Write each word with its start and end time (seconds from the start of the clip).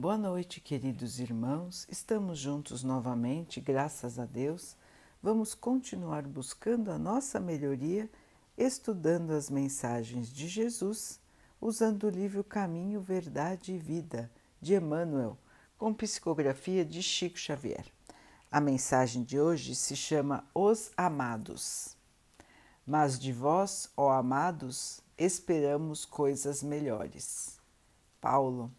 Boa 0.00 0.16
noite, 0.16 0.62
queridos 0.62 1.20
irmãos. 1.20 1.86
Estamos 1.86 2.38
juntos 2.38 2.82
novamente, 2.82 3.60
graças 3.60 4.18
a 4.18 4.24
Deus. 4.24 4.74
Vamos 5.22 5.54
continuar 5.54 6.26
buscando 6.26 6.90
a 6.90 6.98
nossa 6.98 7.38
melhoria, 7.38 8.10
estudando 8.56 9.32
as 9.32 9.50
mensagens 9.50 10.32
de 10.32 10.48
Jesus, 10.48 11.20
usando 11.60 12.04
o 12.04 12.08
livro 12.10 12.42
Caminho, 12.42 13.02
Verdade 13.02 13.74
e 13.74 13.78
Vida, 13.78 14.32
de 14.58 14.74
Emmanuel, 14.74 15.36
com 15.76 15.92
psicografia 15.92 16.82
de 16.82 17.02
Chico 17.02 17.38
Xavier. 17.38 17.84
A 18.50 18.58
mensagem 18.58 19.22
de 19.22 19.38
hoje 19.38 19.74
se 19.74 19.94
chama 19.94 20.48
Os 20.54 20.92
Amados. 20.96 21.94
Mas 22.86 23.18
de 23.18 23.34
vós, 23.34 23.90
ó 23.94 24.10
amados, 24.12 25.02
esperamos 25.18 26.06
coisas 26.06 26.62
melhores. 26.62 27.60
Paulo 28.18 28.72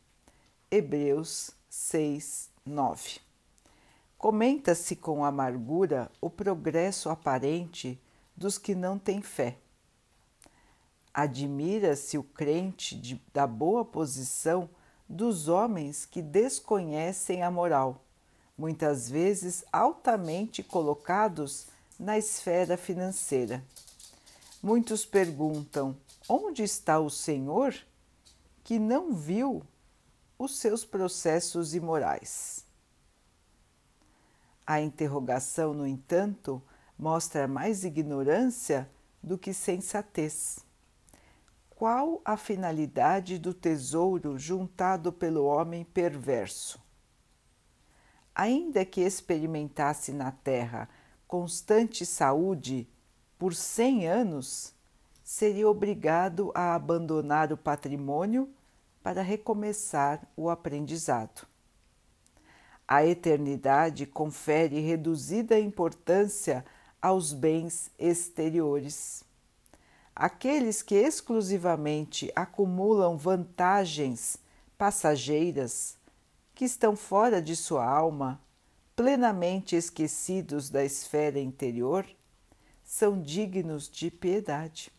Hebreus 0.73 1.51
6, 1.69 2.49
9. 2.65 3.19
Comenta-se 4.17 4.95
com 4.95 5.25
amargura 5.25 6.09
o 6.21 6.29
progresso 6.29 7.09
aparente 7.09 7.99
dos 8.37 8.57
que 8.57 8.73
não 8.73 8.97
têm 8.97 9.21
fé. 9.21 9.57
Admira-se 11.13 12.17
o 12.17 12.23
crente 12.23 12.95
de, 12.95 13.21
da 13.33 13.45
boa 13.45 13.83
posição 13.83 14.69
dos 15.09 15.49
homens 15.49 16.05
que 16.05 16.21
desconhecem 16.21 17.43
a 17.43 17.51
moral, 17.51 18.01
muitas 18.57 19.09
vezes 19.09 19.65
altamente 19.73 20.63
colocados 20.63 21.67
na 21.99 22.17
esfera 22.17 22.77
financeira. 22.77 23.61
Muitos 24.63 25.05
perguntam: 25.05 25.97
onde 26.29 26.63
está 26.63 26.97
o 26.97 27.09
Senhor 27.09 27.75
que 28.63 28.79
não 28.79 29.13
viu 29.13 29.61
os 30.43 30.57
seus 30.57 30.83
processos 30.83 31.75
imorais. 31.75 32.65
A 34.65 34.81
interrogação, 34.81 35.71
no 35.71 35.85
entanto, 35.85 36.59
mostra 36.97 37.47
mais 37.47 37.83
ignorância 37.83 38.89
do 39.21 39.37
que 39.37 39.53
sensatez. 39.53 40.65
Qual 41.69 42.21
a 42.25 42.35
finalidade 42.35 43.37
do 43.37 43.53
tesouro 43.53 44.39
juntado 44.39 45.13
pelo 45.13 45.45
homem 45.45 45.83
perverso? 45.83 46.81
Ainda 48.33 48.83
que 48.83 49.01
experimentasse 49.01 50.11
na 50.11 50.31
terra 50.31 50.89
constante 51.27 52.03
saúde 52.03 52.87
por 53.37 53.53
cem 53.53 54.07
anos, 54.07 54.73
seria 55.23 55.69
obrigado 55.69 56.51
a 56.55 56.73
abandonar 56.73 57.53
o 57.53 57.57
patrimônio 57.57 58.51
para 59.03 59.21
recomeçar 59.21 60.21
o 60.35 60.49
aprendizado. 60.49 61.47
A 62.87 63.05
eternidade 63.05 64.05
confere 64.05 64.79
reduzida 64.79 65.59
importância 65.59 66.65
aos 67.01 67.33
bens 67.33 67.89
exteriores. 67.97 69.23
Aqueles 70.15 70.83
que 70.83 70.95
exclusivamente 70.95 72.31
acumulam 72.35 73.17
vantagens 73.17 74.37
passageiras, 74.77 75.97
que 76.53 76.65
estão 76.65 76.95
fora 76.95 77.41
de 77.41 77.55
sua 77.55 77.85
alma, 77.85 78.39
plenamente 78.95 79.75
esquecidos 79.75 80.69
da 80.69 80.83
esfera 80.83 81.39
interior, 81.39 82.05
são 82.83 83.21
dignos 83.21 83.89
de 83.89 84.11
piedade. 84.11 84.91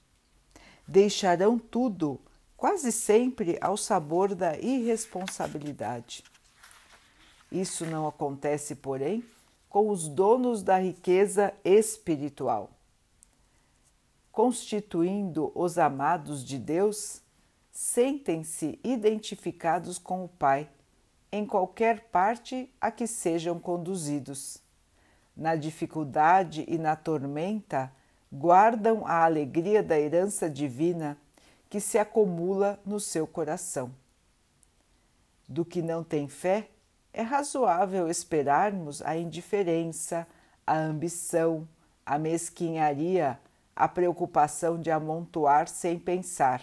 Deixarão 0.88 1.58
tudo 1.58 2.18
quase 2.62 2.92
sempre 2.92 3.58
ao 3.60 3.76
sabor 3.76 4.36
da 4.36 4.56
irresponsabilidade. 4.56 6.22
Isso 7.50 7.84
não 7.84 8.06
acontece, 8.06 8.76
porém, 8.76 9.24
com 9.68 9.88
os 9.90 10.06
donos 10.06 10.62
da 10.62 10.78
riqueza 10.78 11.52
espiritual. 11.64 12.70
Constituindo 14.30 15.50
os 15.56 15.76
amados 15.76 16.44
de 16.44 16.56
Deus, 16.56 17.20
sentem-se 17.72 18.78
identificados 18.84 19.98
com 19.98 20.24
o 20.24 20.28
Pai 20.28 20.70
em 21.32 21.44
qualquer 21.44 22.10
parte 22.12 22.72
a 22.80 22.92
que 22.92 23.08
sejam 23.08 23.58
conduzidos. 23.58 24.58
Na 25.36 25.56
dificuldade 25.56 26.64
e 26.68 26.78
na 26.78 26.94
tormenta, 26.94 27.92
guardam 28.32 29.04
a 29.04 29.24
alegria 29.24 29.82
da 29.82 29.98
herança 29.98 30.48
divina 30.48 31.18
que 31.72 31.80
se 31.80 31.96
acumula 31.96 32.78
no 32.84 33.00
seu 33.00 33.26
coração. 33.26 33.90
Do 35.48 35.64
que 35.64 35.80
não 35.80 36.04
tem 36.04 36.28
fé, 36.28 36.68
é 37.14 37.22
razoável 37.22 38.10
esperarmos 38.10 39.00
a 39.00 39.16
indiferença, 39.16 40.28
a 40.66 40.76
ambição, 40.76 41.66
a 42.04 42.18
mesquinharia, 42.18 43.40
a 43.74 43.88
preocupação 43.88 44.78
de 44.78 44.90
amontoar 44.90 45.66
sem 45.66 45.98
pensar. 45.98 46.62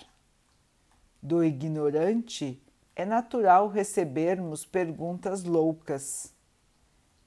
Do 1.20 1.44
ignorante, 1.44 2.62
é 2.96 3.04
natural 3.04 3.68
recebermos 3.68 4.64
perguntas 4.64 5.44
loucas. 5.44 6.32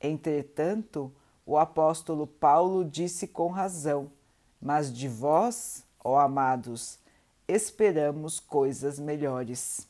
Entretanto, 0.00 1.12
o 1.44 1.58
apóstolo 1.58 2.28
Paulo 2.28 2.84
disse 2.84 3.26
com 3.26 3.48
razão: 3.48 4.08
Mas 4.60 4.92
de 4.92 5.08
vós, 5.08 5.84
ó 5.98 6.20
amados, 6.20 7.01
esperamos 7.52 8.40
coisas 8.40 8.98
melhores. 8.98 9.86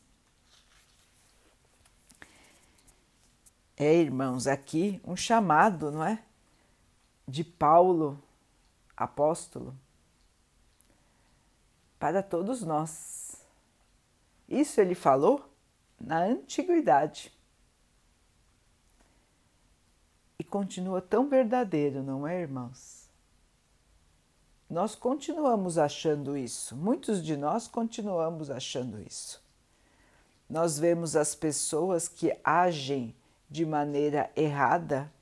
É, 3.77 3.95
irmãos, 3.95 4.47
aqui 4.47 5.01
um 5.05 5.17
chamado, 5.17 5.91
não 5.91 6.05
é? 6.05 6.23
De 7.27 7.43
Paulo, 7.43 8.23
apóstolo, 8.97 9.75
para 11.99 12.23
todos 12.23 12.63
nós. 12.63 13.37
Isso 14.49 14.81
ele 14.81 14.95
falou 14.95 15.49
na 16.01 16.19
antiguidade. 16.19 17.33
E 20.39 20.45
continua 20.45 21.01
tão 21.01 21.29
verdadeiro, 21.29 22.03
não 22.03 22.27
é, 22.27 22.41
irmãos? 22.41 23.02
Nós 24.73 24.95
continuamos 24.95 25.77
achando 25.77 26.35
isso, 26.35 26.75
muitos 26.75 27.23
de 27.23 27.37
nós 27.37 27.69
continuamos 27.69 28.49
achando 28.49 28.99
isso. 29.03 29.39
Nós 30.49 30.79
vemos 30.79 31.15
as 31.15 31.35
pessoas 31.35 32.09
que 32.09 32.35
agem 32.43 33.15
de 33.51 33.67
maneira 33.67 34.31
errada, 34.35 35.13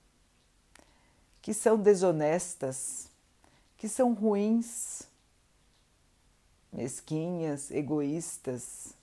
que 1.43 1.53
são 1.53 1.77
desonestas, 1.77 3.09
que 3.77 3.89
são 3.89 4.15
ruins, 4.15 5.03
mesquinhas, 6.73 7.73
egoístas, 7.73 8.95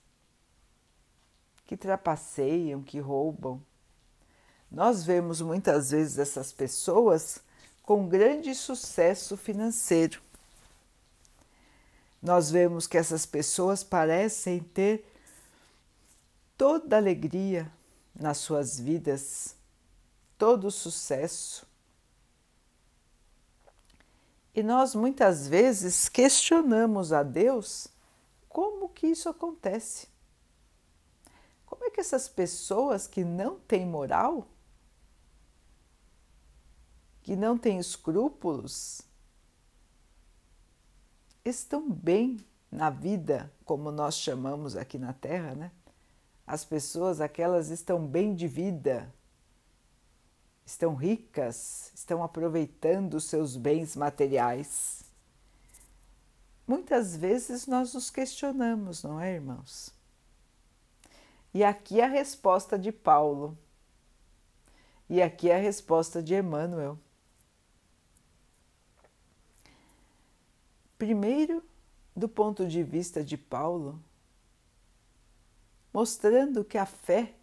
que 1.66 1.76
trapaceiam, 1.76 2.82
que 2.82 2.98
roubam. 2.98 3.60
Nós 4.70 5.04
vemos 5.04 5.42
muitas 5.42 5.90
vezes 5.90 6.18
essas 6.18 6.52
pessoas 6.52 7.38
com 7.82 8.08
grande 8.08 8.54
sucesso 8.54 9.36
financeiro 9.36 10.26
nós 12.20 12.50
vemos 12.50 12.86
que 12.86 12.98
essas 12.98 13.24
pessoas 13.24 13.84
parecem 13.84 14.60
ter 14.60 15.04
toda 16.56 16.96
alegria 16.96 17.70
nas 18.14 18.38
suas 18.38 18.78
vidas, 18.78 19.54
todo 20.36 20.70
sucesso. 20.70 21.66
E 24.54 24.62
nós 24.62 24.94
muitas 24.94 25.46
vezes 25.46 26.08
questionamos 26.08 27.12
a 27.12 27.22
Deus 27.22 27.86
como 28.48 28.88
que 28.88 29.06
isso 29.06 29.28
acontece. 29.28 30.08
Como 31.64 31.84
é 31.84 31.90
que 31.90 32.00
essas 32.00 32.28
pessoas 32.28 33.06
que 33.06 33.22
não 33.22 33.60
têm 33.60 33.86
moral, 33.86 34.48
que 37.22 37.36
não 37.36 37.56
têm 37.56 37.78
escrúpulos, 37.78 39.02
estão 41.56 41.90
bem 41.90 42.38
na 42.70 42.90
vida, 42.90 43.52
como 43.64 43.90
nós 43.90 44.16
chamamos 44.16 44.76
aqui 44.76 44.98
na 44.98 45.12
Terra, 45.12 45.54
né? 45.54 45.72
As 46.46 46.64
pessoas, 46.64 47.20
aquelas 47.20 47.68
estão 47.70 48.06
bem 48.06 48.34
de 48.34 48.48
vida, 48.48 49.12
estão 50.64 50.94
ricas, 50.94 51.92
estão 51.94 52.22
aproveitando 52.22 53.14
os 53.14 53.24
seus 53.24 53.56
bens 53.56 53.96
materiais. 53.96 55.02
Muitas 56.66 57.16
vezes 57.16 57.66
nós 57.66 57.94
nos 57.94 58.10
questionamos, 58.10 59.02
não 59.02 59.20
é, 59.20 59.34
irmãos? 59.34 59.90
E 61.52 61.64
aqui 61.64 62.00
a 62.00 62.06
resposta 62.06 62.78
de 62.78 62.92
Paulo. 62.92 63.56
E 65.08 65.22
aqui 65.22 65.50
a 65.50 65.56
resposta 65.56 66.22
de 66.22 66.34
Emmanuel. 66.34 66.98
Primeiro, 70.98 71.62
do 72.14 72.28
ponto 72.28 72.66
de 72.66 72.82
vista 72.82 73.22
de 73.22 73.38
Paulo, 73.38 74.02
mostrando 75.92 76.64
que 76.64 76.76
a 76.76 76.84
fé 76.84 77.34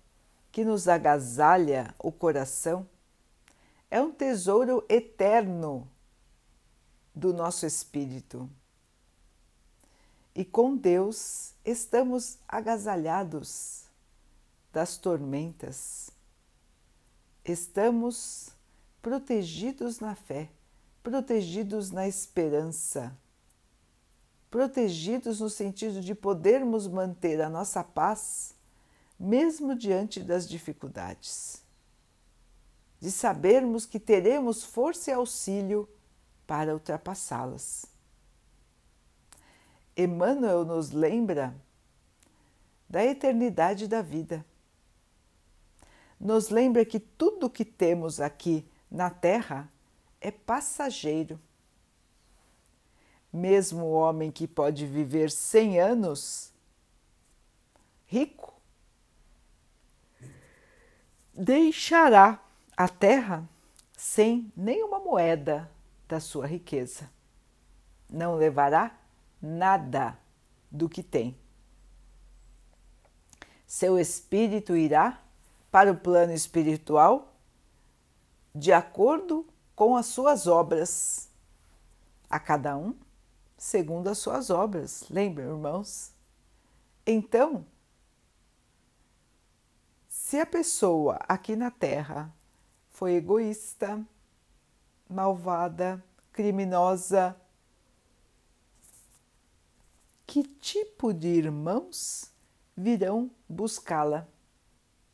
que 0.52 0.64
nos 0.64 0.88
agasalha 0.88 1.94
o 1.98 2.12
coração, 2.12 2.88
é 3.90 4.02
um 4.02 4.12
tesouro 4.12 4.86
eterno 4.88 5.90
do 7.14 7.34
nosso 7.34 7.66
espírito. 7.66 8.50
E 10.34 10.44
com 10.44 10.76
Deus 10.76 11.54
estamos 11.64 12.38
agasalhados 12.48 13.84
das 14.72 14.98
tormentas. 14.98 16.10
Estamos 17.44 18.50
protegidos 19.02 20.00
na 20.00 20.16
fé, 20.16 20.50
protegidos 21.02 21.92
na 21.92 22.08
esperança, 22.08 23.14
protegidos 24.56 25.42
no 25.42 25.50
sentido 25.50 26.00
de 26.00 26.16
podermos 26.16 26.88
manter 26.88 27.42
a 27.42 27.50
nossa 27.50 27.84
paz 27.84 28.56
mesmo 29.20 29.76
diante 29.76 30.22
das 30.22 30.48
dificuldades, 30.48 31.62
de 32.98 33.12
sabermos 33.12 33.86
que 33.86 34.00
teremos 34.00 34.64
força 34.64 35.12
e 35.12 35.14
auxílio 35.14 35.90
para 36.48 36.74
ultrapassá-las. 36.74 37.86
Emmanuel 39.98 40.64
nos 40.64 40.92
lembra 40.92 41.54
da 42.90 43.04
eternidade 43.04 43.90
da 43.90 44.02
vida. 44.02 44.46
Nos 46.18 46.48
lembra 46.48 46.86
que 46.86 47.02
tudo 47.02 47.50
que 47.50 47.66
temos 47.66 48.22
aqui 48.22 48.66
na 48.90 49.10
Terra 49.10 49.70
é 50.22 50.32
passageiro. 50.32 51.38
Mesmo 53.36 53.88
o 53.88 53.92
homem 53.92 54.32
que 54.32 54.48
pode 54.48 54.86
viver 54.88 55.30
100 55.30 55.78
anos, 55.82 56.54
rico, 58.06 58.54
deixará 61.34 62.42
a 62.78 62.88
terra 62.88 63.46
sem 63.98 64.50
nenhuma 64.56 65.00
moeda 65.00 65.70
da 66.08 66.22
sua 66.22 66.48
riqueza. 66.48 67.12
Não 68.10 68.36
levará 68.36 68.98
nada 69.42 70.18
do 70.72 70.88
que 70.88 71.04
tem. 71.04 71.38
Seu 73.68 74.00
espírito 74.00 74.78
irá 74.78 75.22
para 75.70 75.92
o 75.92 75.98
plano 75.98 76.32
espiritual 76.32 77.36
de 78.56 78.72
acordo 78.72 79.46
com 79.76 79.98
as 79.98 80.06
suas 80.06 80.48
obras, 80.48 81.30
a 82.30 82.40
cada 82.40 82.78
um 82.78 82.96
segundo 83.58 84.08
as 84.08 84.18
suas 84.18 84.50
obras. 84.50 85.06
Lembram, 85.10 85.56
irmãos? 85.56 86.14
Então, 87.06 87.66
se 90.08 90.40
a 90.40 90.46
pessoa 90.46 91.20
aqui 91.28 91.56
na 91.56 91.70
Terra 91.70 92.34
foi 92.90 93.14
egoísta, 93.14 94.04
malvada, 95.10 96.04
criminosa, 96.32 97.36
que 100.26 100.44
tipo 100.44 101.14
de 101.14 101.28
irmãos 101.28 102.32
virão 102.76 103.30
buscá-la 103.48 104.28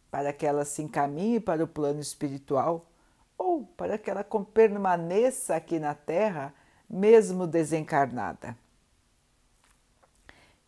para 0.10 0.34
que 0.34 0.46
ela 0.46 0.66
se 0.66 0.82
encaminhe 0.82 1.40
para 1.40 1.64
o 1.64 1.68
plano 1.68 2.00
espiritual 2.00 2.90
ou 3.38 3.66
para 3.66 3.98
que 3.98 4.10
ela 4.10 4.26
permaneça 4.54 5.56
aqui 5.56 5.80
na 5.80 5.94
Terra, 5.94 6.54
mesmo 6.92 7.48
desencarnada? 7.48 8.58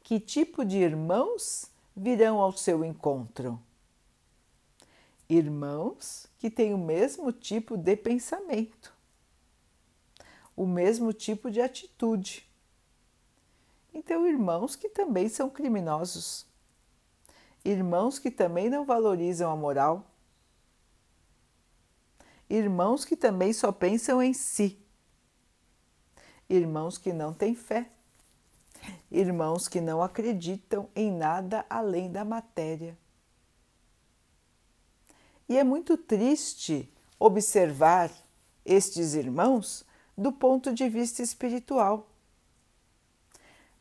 Que 0.02 0.20
tipo 0.20 0.64
de 0.64 0.78
irmãos 0.78 1.70
virão 1.96 2.40
ao 2.40 2.52
seu 2.52 2.84
encontro? 2.84 3.60
irmãos 5.30 6.28
que 6.38 6.50
têm 6.50 6.74
o 6.74 6.78
mesmo 6.78 7.32
tipo 7.32 7.78
de 7.78 7.96
pensamento, 7.96 8.94
o 10.56 10.66
mesmo 10.66 11.14
tipo 11.14 11.50
de 11.50 11.62
atitude. 11.62 12.48
Então, 13.94 14.28
irmãos 14.28 14.76
que 14.76 14.90
também 14.90 15.30
são 15.30 15.50
criminosos, 15.50 16.46
irmãos 17.64 18.20
que 18.20 18.32
também 18.32 18.70
não 18.70 18.86
valorizam 18.86 19.52
a 19.52 19.56
moral, 19.56 20.06
irmãos 22.50 23.06
que 23.06 23.16
também 23.16 23.54
só 23.54 23.72
pensam 23.72 24.22
em 24.22 24.34
si, 24.34 24.78
irmãos 26.56 26.98
que 26.98 27.12
não 27.12 27.34
têm 27.34 27.56
fé, 27.56 27.90
irmãos 29.12 29.68
que 29.68 29.82
não 29.82 30.02
acreditam 30.02 30.90
em 30.96 31.12
nada 31.12 31.66
além 31.70 32.12
da 32.12 32.24
matéria. 32.24 32.98
E 35.48 35.58
é 35.58 35.64
muito 35.64 35.98
triste 35.98 36.92
observar 37.20 38.12
estes 38.66 39.14
irmãos 39.14 39.86
do 40.18 40.32
ponto 40.32 40.74
de 40.74 40.88
vista 40.88 41.22
espiritual, 41.22 42.08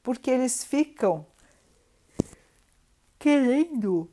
porque 0.02 0.30
eles 0.30 0.64
ficam 0.64 1.26
querendo 3.18 4.10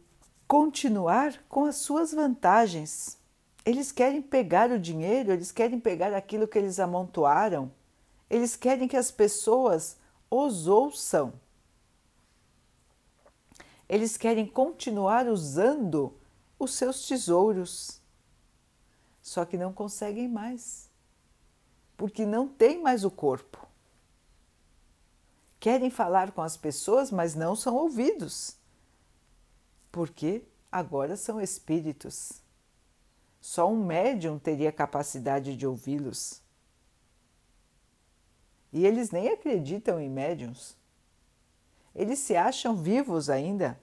continuar 0.48 1.44
com 1.48 1.66
as 1.66 1.78
suas 1.78 2.12
vantagens. 2.12 3.18
Eles 3.66 3.92
querem 3.92 4.22
pegar 4.22 4.70
o 4.70 4.80
dinheiro, 4.80 5.32
eles 5.32 5.52
querem 5.52 5.80
pegar 5.80 6.14
aquilo 6.14 6.48
que 6.48 6.58
eles 6.58 6.80
amontoaram, 6.80 7.72
eles 8.30 8.56
querem 8.56 8.88
que 8.88 8.98
as 8.98 9.10
pessoas 9.10 9.98
os 10.30 10.68
ouçam. 10.68 11.34
Eles 13.88 14.18
querem 14.18 14.46
continuar 14.46 15.28
usando 15.28 16.16
os 16.60 16.74
seus 16.74 17.08
tesouros. 17.08 18.00
Só 19.22 19.46
que 19.46 19.58
não 19.58 19.74
conseguem 19.74 20.28
mais, 20.28 20.90
porque 21.98 22.26
não 22.26 22.48
tem 22.48 22.82
mais 22.82 23.04
o 23.04 23.12
corpo. 23.12 23.68
Querem 25.60 25.90
falar 25.90 26.32
com 26.32 26.42
as 26.42 26.56
pessoas, 26.56 27.12
mas 27.12 27.36
não 27.36 27.56
são 27.56 27.76
ouvidos, 27.76 28.56
porque 29.92 30.44
agora 30.72 31.18
são 31.18 31.42
espíritos. 31.42 32.42
Só 33.42 33.70
um 33.70 33.84
médium 33.84 34.40
teria 34.40 34.72
capacidade 34.72 35.56
de 35.56 35.68
ouvi-los. 35.68 36.42
E 38.72 38.86
eles 38.86 39.12
nem 39.12 39.30
acreditam 39.30 40.00
em 40.00 40.10
médiums. 40.10 40.78
Eles 41.96 42.20
se 42.20 42.36
acham 42.36 42.76
vivos 42.76 43.30
ainda 43.30 43.80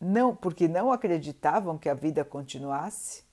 não 0.00 0.34
porque 0.34 0.68
não 0.68 0.92
acreditavam 0.92 1.78
que 1.78 1.88
a 1.88 1.94
vida 1.94 2.24
continuasse. 2.24 3.24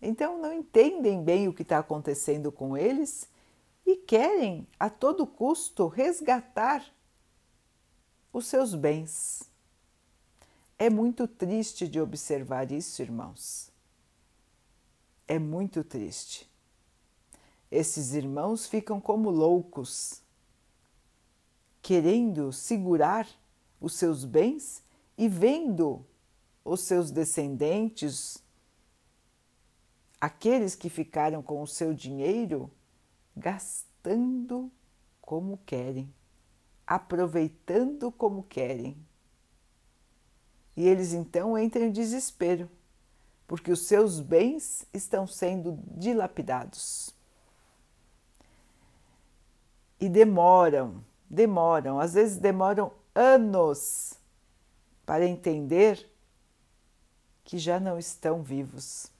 Então 0.00 0.40
não 0.40 0.52
entendem 0.52 1.22
bem 1.22 1.48
o 1.48 1.52
que 1.52 1.62
está 1.62 1.78
acontecendo 1.78 2.50
com 2.50 2.76
eles 2.76 3.28
e 3.84 3.96
querem 3.96 4.66
a 4.78 4.88
todo 4.90 5.26
custo 5.26 5.86
resgatar 5.86 6.84
os 8.32 8.46
seus 8.46 8.74
bens. 8.74 9.50
É 10.78 10.90
muito 10.90 11.26
triste 11.26 11.88
de 11.88 12.00
observar 12.00 12.70
isso, 12.70 13.00
irmãos. 13.00 13.70
É 15.26 15.38
muito 15.38 15.82
triste. 15.82 16.48
Esses 17.70 18.14
irmãos 18.14 18.66
ficam 18.66 19.00
como 19.00 19.28
loucos, 19.28 20.22
querendo 21.82 22.52
segurar 22.52 23.28
os 23.80 23.94
seus 23.94 24.24
bens 24.24 24.82
e 25.18 25.28
vendo 25.28 26.04
os 26.64 26.80
seus 26.82 27.10
descendentes, 27.10 28.42
aqueles 30.20 30.74
que 30.74 30.88
ficaram 30.88 31.42
com 31.42 31.62
o 31.62 31.66
seu 31.66 31.92
dinheiro, 31.94 32.70
gastando 33.36 34.70
como 35.20 35.58
querem, 35.66 36.12
aproveitando 36.86 38.10
como 38.12 38.42
querem. 38.44 38.96
E 40.76 40.86
eles 40.86 41.12
então 41.12 41.58
entram 41.58 41.86
em 41.86 41.92
desespero, 41.92 42.70
porque 43.46 43.72
os 43.72 43.86
seus 43.86 44.20
bens 44.20 44.86
estão 44.92 45.26
sendo 45.26 45.78
dilapidados. 45.96 47.15
E 49.98 50.08
demoram, 50.08 51.02
demoram, 51.28 51.98
às 51.98 52.14
vezes 52.14 52.36
demoram 52.36 52.92
anos 53.14 54.14
para 55.06 55.26
entender 55.26 56.10
que 57.44 57.58
já 57.58 57.80
não 57.80 57.98
estão 57.98 58.42
vivos. 58.42 59.10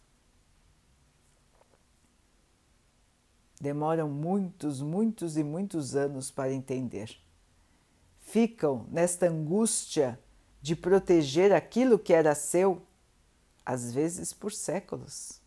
Demoram 3.60 4.08
muitos, 4.08 4.82
muitos 4.82 5.36
e 5.36 5.44
muitos 5.44 5.96
anos 5.96 6.30
para 6.30 6.52
entender. 6.52 7.16
Ficam 8.20 8.86
nesta 8.90 9.28
angústia 9.28 10.20
de 10.60 10.76
proteger 10.76 11.52
aquilo 11.52 11.98
que 11.98 12.12
era 12.12 12.34
seu, 12.34 12.82
às 13.64 13.92
vezes 13.92 14.32
por 14.32 14.52
séculos. 14.52 15.40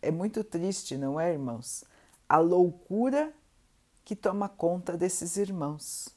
É 0.00 0.10
muito 0.10 0.42
triste, 0.42 0.96
não 0.96 1.20
é, 1.20 1.32
irmãos? 1.32 1.84
A 2.28 2.38
loucura 2.38 3.32
que 4.08 4.16
toma 4.16 4.48
conta 4.48 4.96
desses 4.96 5.36
irmãos. 5.36 6.08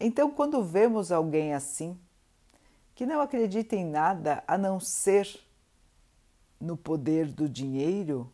Então, 0.00 0.32
quando 0.32 0.64
vemos 0.64 1.12
alguém 1.12 1.54
assim, 1.54 1.96
que 2.92 3.06
não 3.06 3.20
acredita 3.20 3.76
em 3.76 3.84
nada 3.84 4.42
a 4.48 4.58
não 4.58 4.80
ser 4.80 5.40
no 6.60 6.76
poder 6.76 7.28
do 7.28 7.48
dinheiro, 7.48 8.28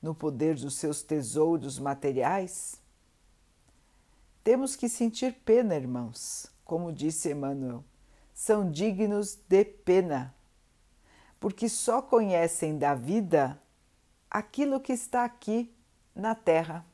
no 0.00 0.14
poder 0.14 0.54
dos 0.54 0.76
seus 0.76 1.02
tesouros 1.02 1.76
materiais? 1.80 2.80
Temos 4.44 4.76
que 4.76 4.88
sentir 4.88 5.32
pena, 5.44 5.74
irmãos, 5.74 6.52
como 6.64 6.92
disse 6.92 7.32
Emmanuel, 7.32 7.82
são 8.32 8.70
dignos 8.70 9.34
de 9.34 9.64
pena, 9.64 10.32
porque 11.40 11.68
só 11.68 12.00
conhecem 12.00 12.78
da 12.78 12.94
vida 12.94 13.60
aquilo 14.30 14.78
que 14.78 14.92
está 14.92 15.24
aqui 15.24 15.74
na 16.18 16.34
terra. 16.34 16.84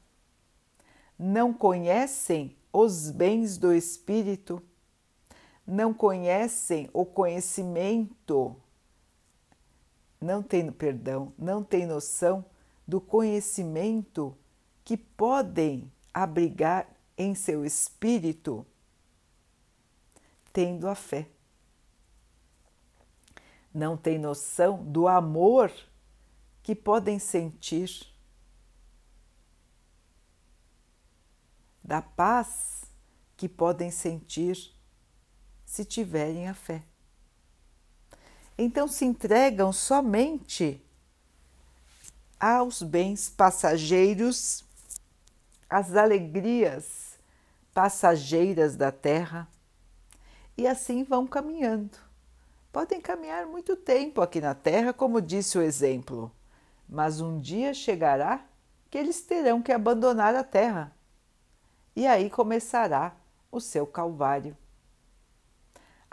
Não 1.19 1.52
conhecem 1.52 2.57
os 2.73 3.11
bens 3.11 3.57
do 3.57 3.73
espírito, 3.73 4.62
não 5.66 5.95
conhecem 5.95 6.90
o 6.93 7.07
conhecimento, 7.07 8.54
não 10.21 10.43
tem 10.43 10.71
perdão, 10.71 11.33
não 11.38 11.62
tem 11.62 11.87
noção 11.87 12.45
do 12.87 13.00
conhecimento 13.00 14.37
que 14.85 14.97
podem 14.97 15.90
abrigar 16.12 16.87
em 17.16 17.35
seu 17.35 17.64
espírito, 17.64 18.66
tendo 20.52 20.88
a 20.88 20.95
fé. 20.95 21.28
Não 23.73 23.97
tem 23.97 24.19
noção 24.19 24.85
do 24.85 25.09
amor 25.09 25.73
que 26.62 26.75
podem 26.75 27.19
sentir, 27.19 28.13
da 31.84 32.00
paz 32.00 32.84
que 33.36 33.48
podem 33.48 33.90
sentir 33.90 34.72
se 35.66 35.84
tiverem 35.84 36.48
a 36.48 36.54
fé. 36.54 36.82
Então 38.56 38.88
se 38.88 39.04
entregam 39.04 39.72
somente 39.72 40.80
aos 42.40 42.82
bens 42.82 43.28
passageiros, 43.28 44.64
às 45.68 45.94
alegrias 45.94 47.18
passageiras 47.74 48.76
da 48.76 48.92
terra 48.92 49.48
e 50.56 50.66
assim 50.66 51.02
vão 51.02 51.26
caminhando. 51.26 51.98
Podem 52.72 53.00
caminhar 53.00 53.46
muito 53.46 53.76
tempo 53.76 54.20
aqui 54.20 54.40
na 54.40 54.54
terra, 54.54 54.92
como 54.92 55.20
disse 55.20 55.58
o 55.58 55.62
exemplo, 55.62 56.30
mas 56.88 57.20
um 57.20 57.40
dia 57.40 57.74
chegará 57.74 58.44
que 58.90 58.96
eles 58.96 59.20
terão 59.22 59.60
que 59.60 59.72
abandonar 59.72 60.34
a 60.34 60.44
terra 60.44 60.93
e 61.94 62.06
aí 62.06 62.28
começará 62.30 63.16
o 63.50 63.60
seu 63.60 63.86
calvário 63.86 64.56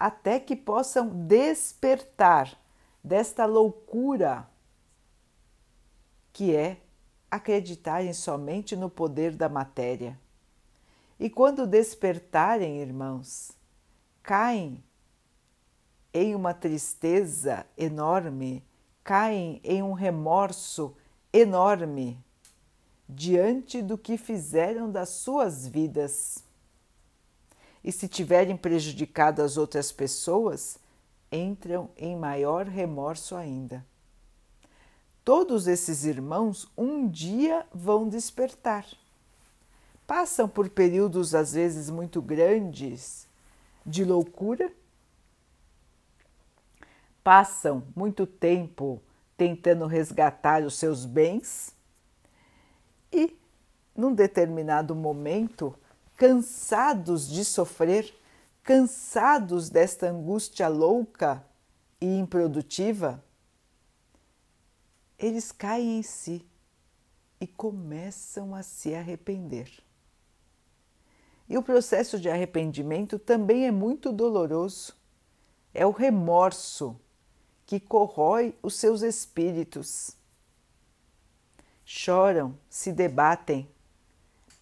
até 0.02 0.40
que 0.40 0.56
possam 0.56 1.10
despertar 1.10 2.60
desta 3.04 3.46
loucura 3.46 4.50
que 6.34 6.56
é 6.56 6.82
acreditarem 7.30 8.12
somente 8.12 8.76
no 8.76 8.90
poder 8.90 9.36
da 9.36 9.48
matéria. 9.48 10.20
E 11.20 11.30
quando 11.30 11.68
despertarem, 11.68 12.80
irmãos, 12.80 13.52
caem 14.24 14.84
em 16.12 16.34
uma 16.34 16.52
tristeza 16.52 17.64
enorme, 17.78 18.66
caem 19.04 19.62
em 19.64 19.84
um 19.84 19.94
remorso 19.94 20.98
enorme 21.32 22.20
diante 23.14 23.82
do 23.82 23.98
que 23.98 24.18
fizeram 24.18 24.90
das 24.90 25.10
suas 25.10 25.68
vidas 25.68 26.42
e, 27.84 27.92
se 27.92 28.08
tiverem 28.08 28.56
prejudicado 28.56 29.42
as 29.42 29.58
outras 29.58 29.92
pessoas, 29.92 30.80
entram 31.30 31.90
em 31.98 32.16
maior 32.16 32.66
remorso 32.66 33.36
ainda. 33.36 33.86
Todos 35.26 35.68
esses 35.68 36.06
irmãos 36.06 36.72
um 36.78 37.08
dia 37.08 37.66
vão 37.74 38.08
despertar. 38.08 38.86
Passam 40.08 40.48
por 40.48 40.70
períodos 40.70 41.36
às 41.36 41.54
vezes 41.54 41.90
muito 41.90 42.22
grandes 42.22 43.28
de 43.86 44.06
loucura, 44.06 44.72
passam 47.24 47.84
muito 47.94 48.26
tempo 48.26 49.02
tentando 49.36 49.86
resgatar 49.86 50.64
os 50.64 50.76
seus 50.76 51.06
bens 51.06 51.76
e, 53.12 53.38
num 53.96 54.14
determinado 54.14 54.96
momento, 54.96 55.78
cansados 56.16 57.28
de 57.28 57.44
sofrer, 57.44 58.14
cansados 58.64 59.70
desta 59.70 60.10
angústia 60.10 60.68
louca 60.68 61.46
e 62.00 62.18
improdutiva, 62.18 63.24
eles 65.18 65.52
caem 65.52 66.00
em 66.00 66.04
si 66.04 66.46
e 67.40 67.48
começam 67.48 68.56
a 68.56 68.64
se 68.64 68.94
arrepender. 68.94 69.72
E 71.50 71.58
o 71.58 71.64
processo 71.64 72.20
de 72.20 72.30
arrependimento 72.30 73.20
também 73.20 73.68
é 73.68 73.72
muito 73.72 74.12
doloroso. 74.12 74.96
É 75.74 75.86
o 75.86 75.92
remorso 75.92 77.00
que 77.66 77.80
corrói 77.80 78.56
os 78.62 78.76
seus 78.76 79.02
espíritos. 79.02 80.16
Choram, 81.94 82.58
se 82.70 82.94
debatem, 82.94 83.70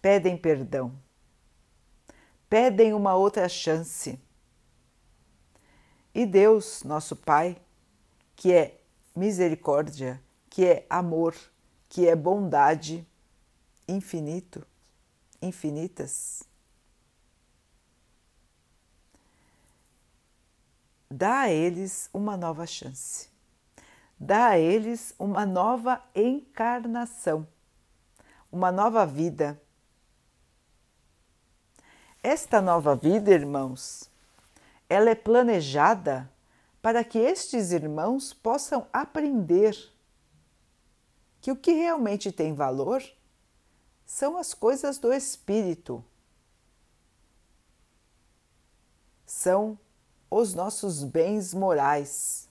pedem 0.02 0.36
perdão 0.36 0.94
pedem 2.50 2.92
uma 2.92 3.14
outra 3.14 3.48
chance. 3.48 4.20
E 6.12 6.26
Deus, 6.26 6.82
nosso 6.82 7.14
Pai, 7.14 7.56
que 8.34 8.52
é 8.52 8.80
misericórdia, 9.14 10.20
que 10.50 10.66
é 10.66 10.84
amor, 10.90 11.36
que 11.88 12.08
é 12.08 12.16
bondade 12.16 13.06
infinito, 13.86 14.66
infinitas, 15.40 16.42
dá 21.08 21.42
a 21.42 21.50
eles 21.50 22.10
uma 22.12 22.36
nova 22.36 22.66
chance, 22.66 23.29
dá 24.20 24.48
a 24.48 24.58
eles 24.58 25.14
uma 25.18 25.46
nova 25.46 26.02
encarnação, 26.14 27.48
uma 28.52 28.70
nova 28.70 29.06
vida. 29.06 29.58
Esta 32.22 32.60
nova 32.60 32.94
vida, 32.94 33.30
irmãos, 33.30 34.10
ela 34.90 35.08
é 35.08 35.14
planejada 35.14 36.30
para 36.82 37.02
que 37.02 37.18
estes 37.18 37.72
irmãos 37.72 38.34
possam 38.34 38.86
aprender 38.92 39.74
que 41.40 41.50
o 41.50 41.56
que 41.56 41.72
realmente 41.72 42.30
tem 42.30 42.52
valor 42.52 43.02
são 44.04 44.36
as 44.36 44.52
coisas 44.52 44.98
do 44.98 45.10
espírito, 45.12 46.04
são 49.24 49.78
os 50.30 50.54
nossos 50.54 51.02
bens 51.04 51.54
morais, 51.54 52.49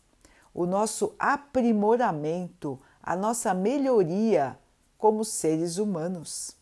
o 0.59 0.65
nosso 0.65 1.15
aprimoramento, 1.17 2.77
a 3.01 3.15
nossa 3.15 3.53
melhoria 3.53 4.59
como 4.97 5.23
seres 5.23 5.77
humanos. 5.77 6.53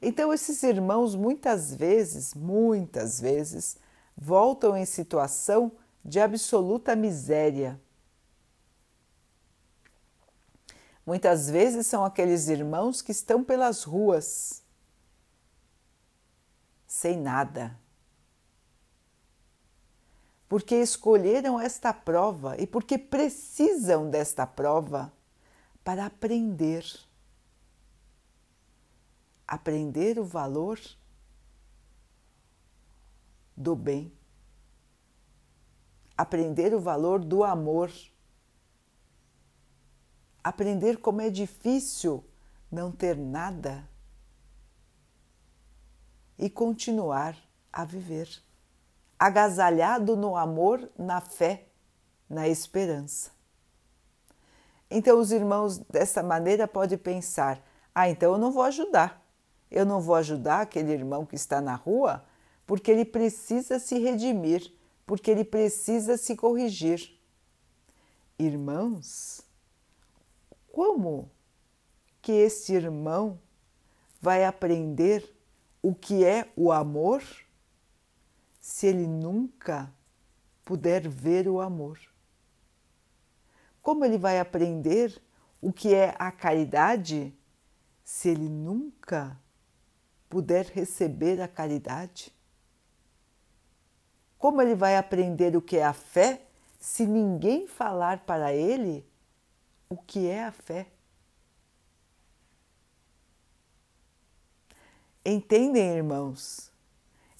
Então, 0.00 0.32
esses 0.32 0.62
irmãos 0.62 1.16
muitas 1.16 1.74
vezes, 1.74 2.32
muitas 2.32 3.20
vezes, 3.20 3.76
voltam 4.16 4.76
em 4.76 4.84
situação 4.84 5.72
de 6.04 6.20
absoluta 6.20 6.94
miséria. 6.94 7.80
Muitas 11.04 11.50
vezes 11.50 11.88
são 11.88 12.04
aqueles 12.04 12.46
irmãos 12.46 13.02
que 13.02 13.10
estão 13.10 13.42
pelas 13.42 13.82
ruas, 13.82 14.62
sem 16.86 17.18
nada, 17.18 17.76
porque 20.50 20.74
escolheram 20.74 21.60
esta 21.60 21.94
prova 21.94 22.60
e 22.60 22.66
porque 22.66 22.98
precisam 22.98 24.10
desta 24.10 24.44
prova 24.44 25.12
para 25.84 26.06
aprender. 26.06 26.84
Aprender 29.46 30.18
o 30.18 30.24
valor 30.24 30.80
do 33.56 33.76
bem, 33.76 34.12
aprender 36.18 36.74
o 36.74 36.80
valor 36.80 37.24
do 37.24 37.44
amor, 37.44 37.92
aprender 40.42 40.98
como 40.98 41.20
é 41.20 41.30
difícil 41.30 42.24
não 42.72 42.90
ter 42.90 43.16
nada 43.16 43.88
e 46.36 46.50
continuar 46.50 47.36
a 47.72 47.84
viver, 47.84 48.42
agasalhado 49.20 50.16
no 50.16 50.36
amor, 50.36 50.90
na 50.98 51.20
fé, 51.20 51.66
na 52.28 52.48
esperança. 52.48 53.30
Então, 54.90 55.20
os 55.20 55.30
irmãos 55.30 55.78
dessa 55.78 56.24
maneira 56.24 56.66
podem 56.66 56.98
pensar: 56.98 57.62
ah, 57.94 58.08
então 58.08 58.32
eu 58.32 58.38
não 58.38 58.50
vou 58.50 58.64
ajudar 58.64 59.20
eu 59.70 59.86
não 59.86 60.00
vou 60.00 60.16
ajudar 60.16 60.62
aquele 60.62 60.92
irmão 60.92 61.24
que 61.24 61.36
está 61.36 61.60
na 61.60 61.74
rua 61.74 62.24
porque 62.66 62.90
ele 62.90 63.04
precisa 63.04 63.78
se 63.78 63.98
redimir, 63.98 64.72
porque 65.06 65.30
ele 65.30 65.44
precisa 65.44 66.16
se 66.16 66.36
corrigir. 66.36 67.18
Irmãos, 68.38 69.42
como 70.72 71.30
que 72.22 72.32
este 72.32 72.72
irmão 72.74 73.38
vai 74.20 74.44
aprender 74.44 75.24
o 75.82 75.94
que 75.94 76.24
é 76.24 76.48
o 76.56 76.70
amor 76.70 77.22
se 78.60 78.86
ele 78.86 79.06
nunca 79.06 79.92
puder 80.64 81.08
ver 81.08 81.48
o 81.48 81.60
amor? 81.60 81.98
Como 83.82 84.04
ele 84.04 84.18
vai 84.18 84.38
aprender 84.38 85.20
o 85.60 85.72
que 85.72 85.94
é 85.94 86.14
a 86.18 86.30
caridade 86.30 87.34
se 88.04 88.28
ele 88.28 88.48
nunca 88.48 89.40
puder 90.28 90.66
receber 90.66 91.40
a 91.40 91.48
caridade? 91.48 92.32
Como 94.38 94.60
ele 94.60 94.74
vai 94.74 94.96
aprender 94.96 95.56
o 95.56 95.62
que 95.62 95.76
é 95.76 95.84
a 95.84 95.92
fé 95.92 96.46
se 96.78 97.06
ninguém 97.06 97.66
falar 97.66 98.20
para 98.24 98.52
ele 98.54 99.06
o 99.88 99.96
que 99.96 100.28
é 100.28 100.44
a 100.44 100.52
fé? 100.52 100.86
Entendem, 105.24 105.96
irmãos? 105.96 106.69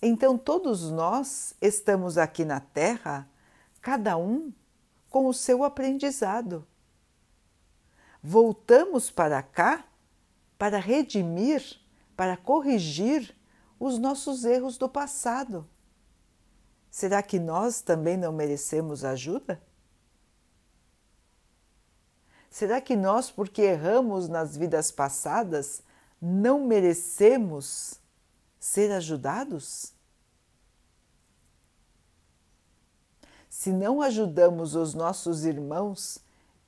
Então 0.03 0.39
todos 0.39 0.91
nós 0.91 1.55
estamos 1.61 2.17
aqui 2.17 2.45
na 2.45 2.61
Terra, 2.61 3.29
cada 3.81 4.17
um 4.17 4.53
com 5.11 5.27
o 5.27 5.35
seu 5.35 5.63
aprendizado. 5.63 6.67
Voltamos 8.23 9.11
para 9.11 9.43
cá 9.43 9.85
para 10.59 10.79
redimir, 10.79 11.63
para 12.17 12.37
corrigir 12.37 13.35
os 13.79 13.99
nossos 13.99 14.45
erros 14.45 14.77
do 14.77 14.89
passado. 14.89 15.67
Será 16.91 17.23
que 17.23 17.39
nós 17.39 17.81
também 17.81 18.17
não 18.17 18.33
merecemos 18.33 19.05
ajuda? 19.05 19.63
Será 22.51 22.81
que 22.81 22.97
nós, 22.97 23.31
porque 23.31 23.63
erramos 23.63 24.29
nas 24.29 24.57
vidas 24.57 24.91
passadas, 24.91 25.83
não 26.21 26.67
merecemos 26.67 28.00
ser 28.61 28.93
ajudados? 28.93 29.95
Se 33.49 33.73
não 33.73 34.03
ajudamos 34.03 34.75
os 34.75 34.95
nossos 34.95 35.45
irmãos 35.45 36.19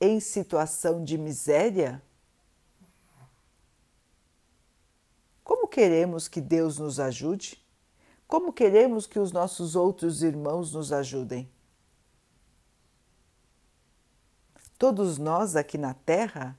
em 0.01 0.19
situação 0.19 1.03
de 1.03 1.17
miséria, 1.17 2.03
como 5.43 5.67
queremos 5.67 6.27
que 6.27 6.41
Deus 6.41 6.79
nos 6.79 6.99
ajude? 6.99 7.63
Como 8.27 8.51
queremos 8.51 9.05
que 9.05 9.19
os 9.19 9.31
nossos 9.31 9.75
outros 9.75 10.23
irmãos 10.23 10.73
nos 10.73 10.91
ajudem? 10.91 11.49
Todos 14.77 15.17
nós 15.17 15.55
aqui 15.55 15.77
na 15.77 15.93
Terra 15.93 16.57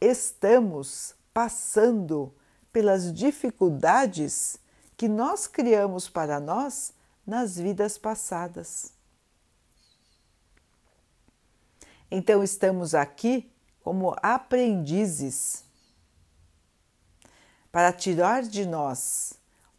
estamos 0.00 1.14
passando 1.32 2.34
pelas 2.72 3.12
dificuldades 3.12 4.58
que 5.02 5.08
nós 5.08 5.48
criamos 5.48 6.08
para 6.08 6.38
nós 6.38 6.94
nas 7.26 7.56
vidas 7.56 7.98
passadas. 7.98 8.92
Então, 12.08 12.40
estamos 12.40 12.94
aqui 12.94 13.50
como 13.82 14.14
aprendizes 14.22 15.64
para 17.72 17.92
tirar 17.92 18.44
de 18.44 18.64
nós 18.64 19.32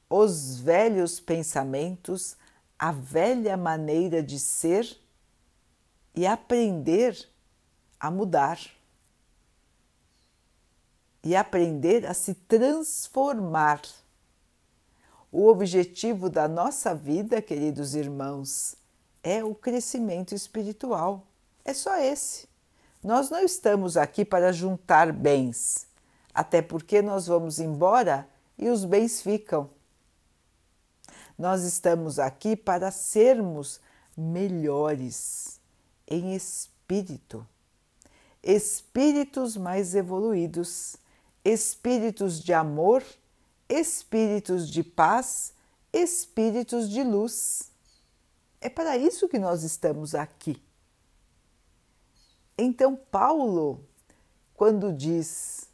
os 0.10 0.60
velhos 0.60 1.22
pensamentos, 1.22 2.36
a 2.77 2.92
velha 2.92 3.56
maneira 3.56 4.22
de 4.22 4.38
ser 4.38 5.00
e 6.13 6.27
aprender 6.27 7.30
a 7.97 8.12
mudar 8.12 8.60
e 11.24 11.34
aprender 11.34 12.06
a 12.06 12.13
se 12.13 12.34
transformar. 12.34 13.82
O 15.36 15.48
objetivo 15.48 16.30
da 16.30 16.48
nossa 16.48 16.93
vida, 16.93 17.41
queridos 17.41 17.96
irmãos, 17.96 18.76
é 19.24 19.43
o 19.43 19.56
crescimento 19.56 20.36
espiritual. 20.36 21.26
É 21.65 21.74
só 21.74 21.98
esse. 21.98 22.48
Nós 23.04 23.32
não 23.32 23.39
estamos 23.39 23.98
aqui 23.98 24.24
para 24.24 24.52
juntar 24.54 25.12
bens, 25.12 25.88
até 26.32 26.62
porque 26.62 27.02
nós 27.02 27.26
vamos 27.26 27.60
embora 27.60 28.30
e 28.60 28.69
os 28.69 28.86
bens 28.86 29.24
ficam. 29.24 29.72
Nós 31.36 31.63
estamos 31.63 32.19
aqui 32.19 32.56
para 32.56 32.91
sermos 32.91 33.82
melhores 34.15 35.60
em 36.08 36.36
espírito, 36.36 37.43
espíritos 38.43 39.58
mais 39.58 39.96
evoluídos, 39.96 40.96
espíritos 41.43 42.39
de 42.39 42.54
amor, 42.54 43.04
espíritos 43.73 44.69
de 44.69 44.83
paz, 44.83 45.53
espíritos 45.91 46.89
de 46.89 47.03
luz. 47.03 47.71
É 48.62 48.69
para 48.69 48.97
isso 48.97 49.27
que 49.27 49.39
nós 49.39 49.63
estamos 49.63 50.13
aqui. 50.15 50.62
Então, 52.57 52.95
Paulo, 52.95 53.83
quando 54.55 54.93
diz 54.93 55.67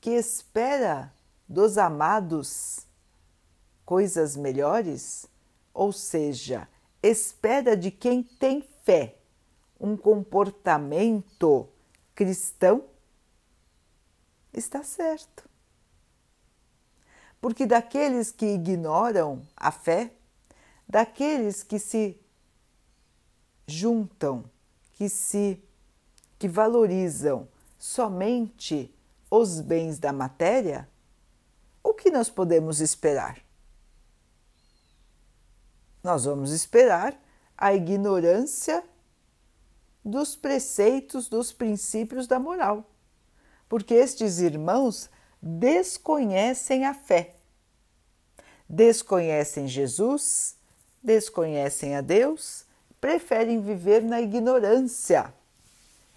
que 0.00 0.10
espera 0.10 1.12
dos 1.48 1.78
amados 1.78 2.80
coisas 3.84 4.36
melhores, 4.36 5.26
ou 5.72 5.92
seja, 5.92 6.68
espera 7.02 7.76
de 7.76 7.90
quem 7.90 8.22
tem 8.22 8.62
fé 8.82 9.16
um 9.78 9.96
comportamento 9.96 11.68
cristão, 12.14 12.84
está 14.52 14.82
certo. 14.82 15.53
Porque 17.44 17.66
daqueles 17.66 18.30
que 18.30 18.46
ignoram 18.46 19.46
a 19.54 19.70
fé, 19.70 20.14
daqueles 20.88 21.62
que 21.62 21.78
se 21.78 22.18
juntam, 23.66 24.50
que 24.94 25.10
se 25.10 25.62
que 26.38 26.48
valorizam 26.48 27.46
somente 27.78 28.90
os 29.30 29.60
bens 29.60 29.98
da 29.98 30.10
matéria, 30.10 30.88
o 31.82 31.92
que 31.92 32.10
nós 32.10 32.30
podemos 32.30 32.80
esperar? 32.80 33.44
Nós 36.02 36.24
vamos 36.24 36.50
esperar 36.50 37.14
a 37.58 37.74
ignorância 37.74 38.82
dos 40.02 40.34
preceitos, 40.34 41.28
dos 41.28 41.52
princípios 41.52 42.26
da 42.26 42.38
moral, 42.38 42.90
porque 43.68 43.92
estes 43.92 44.38
irmãos 44.38 45.10
desconhecem 45.46 46.86
a 46.86 46.94
fé, 46.94 47.34
desconhecem 48.66 49.68
Jesus, 49.68 50.56
desconhecem 51.02 51.94
a 51.94 52.00
Deus, 52.00 52.64
preferem 52.98 53.60
viver 53.60 54.02
na 54.02 54.22
ignorância. 54.22 55.34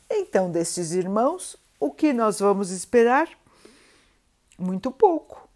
Então, 0.10 0.50
destes 0.50 0.94
irmãos, 0.94 1.58
o 1.78 1.92
que 1.92 2.14
nós 2.14 2.40
vamos 2.40 2.72
esperar? 2.72 3.30
Muito 4.58 4.90
pouco. 4.90 5.50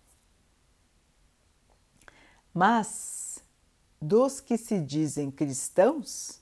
Mas 2.54 3.40
dos 4.02 4.42
que 4.42 4.58
se 4.58 4.82
dizem 4.82 5.32
cristãos, 5.32 6.42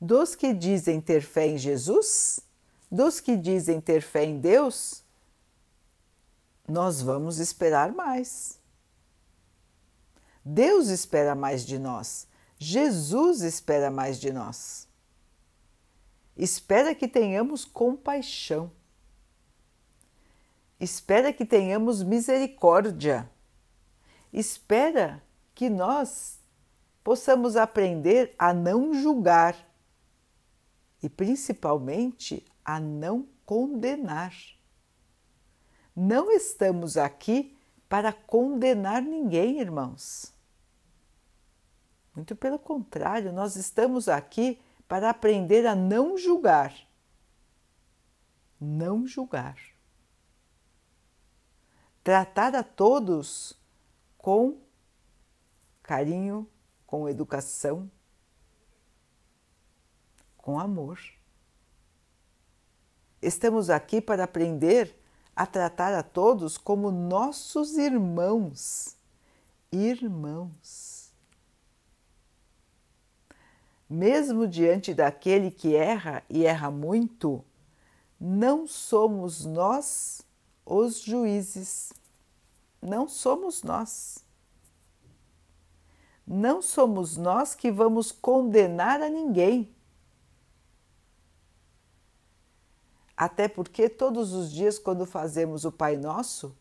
dos 0.00 0.36
que 0.36 0.54
dizem 0.54 1.00
ter 1.00 1.20
fé 1.20 1.48
em 1.48 1.58
Jesus, 1.58 2.38
dos 2.88 3.18
que 3.18 3.36
dizem 3.36 3.80
ter 3.80 4.00
fé 4.00 4.24
em 4.24 4.38
Deus, 4.38 5.02
nós 6.70 7.02
vamos 7.02 7.38
esperar 7.38 7.92
mais. 7.92 8.58
Deus 10.44 10.88
espera 10.88 11.34
mais 11.34 11.66
de 11.66 11.78
nós, 11.78 12.26
Jesus 12.58 13.42
espera 13.42 13.90
mais 13.90 14.18
de 14.18 14.32
nós. 14.32 14.88
Espera 16.36 16.94
que 16.94 17.06
tenhamos 17.06 17.64
compaixão, 17.66 18.72
espera 20.78 21.32
que 21.32 21.44
tenhamos 21.44 22.02
misericórdia, 22.02 23.30
espera 24.32 25.22
que 25.54 25.68
nós 25.68 26.40
possamos 27.04 27.56
aprender 27.56 28.34
a 28.38 28.54
não 28.54 28.94
julgar 28.94 29.56
e 31.02 31.08
principalmente 31.08 32.44
a 32.64 32.80
não 32.80 33.28
condenar. 33.44 34.34
Não 35.94 36.30
estamos 36.30 36.96
aqui 36.96 37.56
para 37.88 38.12
condenar 38.12 39.02
ninguém, 39.02 39.60
irmãos. 39.60 40.32
Muito 42.14 42.36
pelo 42.36 42.58
contrário, 42.58 43.32
nós 43.32 43.56
estamos 43.56 44.08
aqui 44.08 44.60
para 44.86 45.10
aprender 45.10 45.66
a 45.66 45.74
não 45.74 46.16
julgar. 46.16 46.74
Não 48.60 49.06
julgar. 49.06 49.56
Tratar 52.02 52.54
a 52.54 52.62
todos 52.62 53.58
com 54.18 54.60
carinho, 55.82 56.48
com 56.86 57.08
educação, 57.08 57.90
com 60.36 60.58
amor. 60.58 61.00
Estamos 63.22 63.70
aqui 63.70 64.00
para 64.00 64.24
aprender 64.24 64.99
a 65.34 65.46
tratar 65.46 65.94
a 65.94 66.02
todos 66.02 66.58
como 66.58 66.90
nossos 66.90 67.76
irmãos. 67.76 68.96
Irmãos. 69.72 71.12
Mesmo 73.88 74.46
diante 74.46 74.94
daquele 74.94 75.50
que 75.50 75.74
erra 75.74 76.22
e 76.30 76.44
erra 76.44 76.70
muito, 76.70 77.44
não 78.20 78.66
somos 78.66 79.44
nós 79.44 80.22
os 80.64 81.00
juízes. 81.00 81.92
Não 82.80 83.08
somos 83.08 83.62
nós. 83.62 84.24
Não 86.26 86.62
somos 86.62 87.16
nós 87.16 87.54
que 87.54 87.70
vamos 87.70 88.12
condenar 88.12 89.02
a 89.02 89.08
ninguém. 89.08 89.74
Até 93.20 93.48
porque 93.48 93.86
todos 93.86 94.32
os 94.32 94.50
dias, 94.50 94.78
quando 94.78 95.04
fazemos 95.04 95.66
o 95.66 95.70
Pai 95.70 95.94
Nosso, 95.94 96.56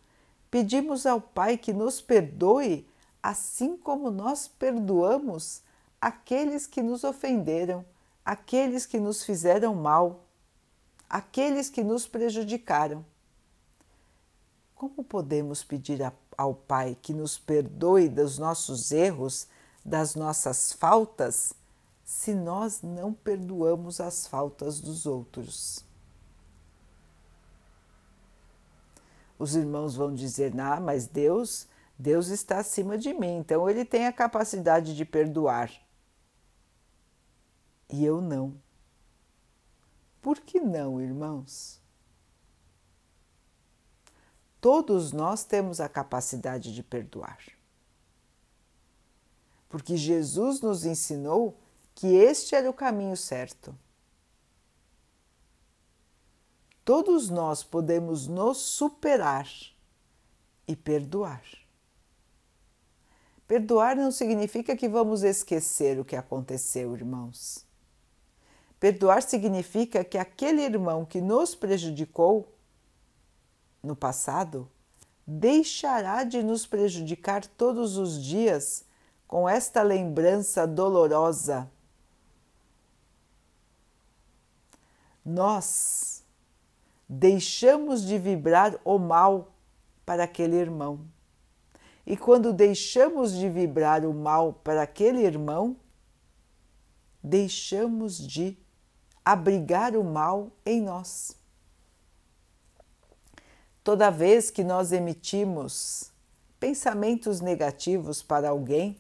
pedimos 0.52 1.06
ao 1.06 1.22
Pai 1.22 1.58
que 1.58 1.72
nos 1.72 2.02
perdoe, 2.02 2.86
assim 3.24 3.78
como 3.78 4.12
nós 4.12 4.50
perdoamos 4.50 5.62
aqueles 6.02 6.68
que 6.68 6.82
nos 6.84 7.06
ofenderam, 7.06 7.86
aqueles 8.26 8.86
que 8.86 9.00
nos 9.00 9.24
fizeram 9.24 9.74
mal, 9.74 10.26
aqueles 11.10 11.70
que 11.70 11.82
nos 11.82 12.06
prejudicaram. 12.06 13.06
Como 14.76 15.02
podemos 15.02 15.64
pedir 15.64 16.02
ao 16.38 16.54
Pai 16.54 16.98
que 17.02 17.14
nos 17.14 17.38
perdoe 17.38 18.10
dos 18.10 18.38
nossos 18.38 18.92
erros, 18.92 19.48
das 19.86 20.14
nossas 20.14 20.74
faltas, 20.74 21.54
se 22.04 22.34
nós 22.34 22.82
não 22.82 23.14
perdoamos 23.14 24.02
as 24.02 24.28
faltas 24.28 24.82
dos 24.82 25.06
outros? 25.06 25.88
Os 29.40 29.56
irmãos 29.56 29.96
vão 29.96 30.14
dizer: 30.14 30.54
"Ah, 30.60 30.80
mas 30.80 31.08
Deus, 31.08 31.68
Deus 31.98 32.28
está 32.28 32.60
acima 32.60 32.98
de 32.98 33.14
mim, 33.14 33.38
então 33.38 33.68
ele 33.70 33.86
tem 33.86 34.06
a 34.06 34.14
capacidade 34.14 34.96
de 34.96 35.06
perdoar". 35.06 35.72
E 37.90 38.06
eu 38.06 38.22
não. 38.22 38.54
Por 40.22 40.40
que 40.40 40.60
não, 40.60 41.02
irmãos? 41.02 41.80
Todos 44.62 45.14
nós 45.14 45.46
temos 45.46 45.80
a 45.80 45.88
capacidade 45.88 46.76
de 46.76 46.84
perdoar. 46.84 47.40
Porque 49.70 49.96
Jesus 49.96 50.60
nos 50.60 50.84
ensinou 50.84 51.58
que 51.96 52.08
este 52.08 52.56
era 52.56 52.70
o 52.70 52.74
caminho 52.74 53.16
certo. 53.16 53.76
Todos 56.90 57.30
nós 57.30 57.62
podemos 57.62 58.26
nos 58.26 58.58
superar 58.58 59.48
e 60.68 60.76
perdoar. 60.76 61.44
Perdoar 63.48 63.96
não 63.96 64.10
significa 64.10 64.76
que 64.76 64.90
vamos 64.90 65.22
esquecer 65.22 66.00
o 66.00 66.04
que 66.04 66.16
aconteceu, 66.16 66.96
irmãos. 66.96 67.64
Perdoar 68.80 69.22
significa 69.22 70.04
que 70.04 70.18
aquele 70.18 70.64
irmão 70.64 71.06
que 71.06 71.22
nos 71.22 71.54
prejudicou 71.54 72.52
no 73.84 73.96
passado 73.96 74.68
deixará 75.28 76.24
de 76.24 76.42
nos 76.42 76.66
prejudicar 76.66 77.46
todos 77.46 77.98
os 77.98 78.20
dias 78.20 78.84
com 79.28 79.48
esta 79.48 79.84
lembrança 79.84 80.66
dolorosa. 80.66 81.70
Nós 85.24 86.19
deixamos 87.10 88.04
de 88.06 88.20
vibrar 88.20 88.80
o 88.86 89.00
mal 89.00 89.52
para 90.06 90.26
aquele 90.26 90.56
irmão. 90.56 91.08
E 92.06 92.16
quando 92.16 92.54
deixamos 92.54 93.34
de 93.34 93.50
vibrar 93.50 94.06
o 94.06 94.14
mal 94.14 94.54
para 94.54 94.84
aquele 94.84 95.22
irmão, 95.22 95.76
deixamos 97.24 98.18
de 98.18 98.56
abrigar 99.26 99.96
o 99.96 100.04
mal 100.04 100.52
em 100.66 100.82
nós. 100.82 101.36
Toda 103.84 104.12
vez 104.12 104.52
que 104.52 104.64
nós 104.64 104.92
emitimos 104.92 106.12
pensamentos 106.60 107.42
negativos 107.42 108.22
para 108.22 108.50
alguém, 108.50 109.00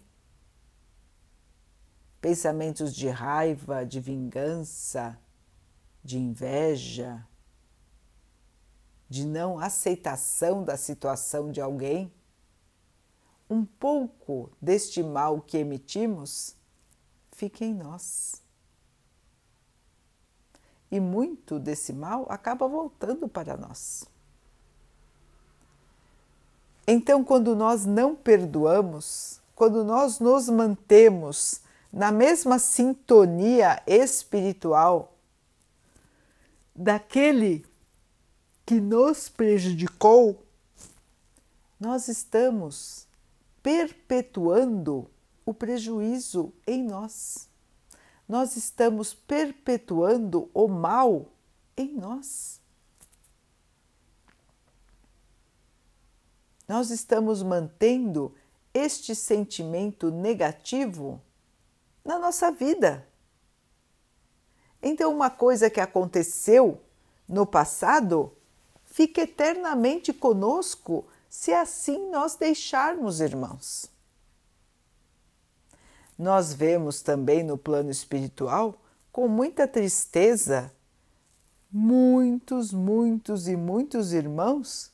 pensamentos 2.21 2.95
de 2.95 3.07
raiva, 3.07 3.85
de 3.85 3.99
vingança, 3.99 5.17
de 6.03 6.17
inveja, 6.17 7.25
de 9.09 9.25
não 9.25 9.59
aceitação 9.59 10.63
da 10.63 10.77
situação 10.77 11.51
de 11.51 11.59
alguém, 11.59 12.13
um 13.49 13.65
pouco 13.65 14.51
deste 14.61 15.01
mal 15.01 15.41
que 15.41 15.57
emitimos 15.57 16.55
fica 17.31 17.65
em 17.65 17.73
nós. 17.73 18.41
E 20.91 20.99
muito 20.99 21.59
desse 21.59 21.91
mal 21.91 22.25
acaba 22.29 22.67
voltando 22.67 23.27
para 23.27 23.57
nós. 23.57 24.05
Então, 26.85 27.23
quando 27.23 27.55
nós 27.55 27.85
não 27.85 28.15
perdoamos, 28.15 29.39
quando 29.55 29.83
nós 29.83 30.19
nos 30.19 30.49
mantemos 30.49 31.61
na 31.91 32.11
mesma 32.11 32.57
sintonia 32.59 33.81
espiritual 33.85 35.13
daquele 36.75 37.65
que 38.69 38.79
nos 38.79 39.27
prejudicou, 39.27 40.45
nós 41.79 42.07
estamos 42.07 43.07
perpetuando 43.63 45.09
o 45.43 45.55
prejuízo 45.55 46.53
em 46.67 46.83
nós. 46.83 47.49
Nós 48.27 48.55
estamos 48.55 49.11
perpetuando 49.11 50.51
o 50.53 50.67
mal 50.67 51.31
em 51.75 51.95
nós. 51.95 52.61
Nós 56.67 56.91
estamos 56.91 57.41
mantendo 57.41 58.35
este 58.71 59.15
sentimento 59.15 60.11
negativo 60.11 61.19
na 62.05 62.19
nossa 62.19 62.51
vida. 62.51 63.09
Então, 64.79 65.11
uma 65.11 65.31
coisa 65.31 65.71
que 65.71 65.81
aconteceu 65.81 66.79
no 67.27 67.47
passado 67.47 68.35
fica 68.99 69.21
eternamente 69.21 70.11
conosco 70.11 71.07
se 71.29 71.53
assim 71.53 72.09
nós 72.11 72.35
deixarmos, 72.35 73.21
irmãos. 73.21 73.89
Nós 76.17 76.51
vemos 76.51 77.01
também 77.01 77.41
no 77.41 77.57
plano 77.57 77.89
espiritual, 77.89 78.75
com 79.09 79.25
muita 79.29 79.65
tristeza, 79.65 80.69
muitos, 81.71 82.73
muitos 82.73 83.47
e 83.47 83.55
muitos 83.55 84.11
irmãos 84.11 84.91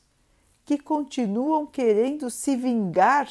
que 0.64 0.78
continuam 0.78 1.66
querendo 1.66 2.30
se 2.30 2.54
vingar 2.54 3.28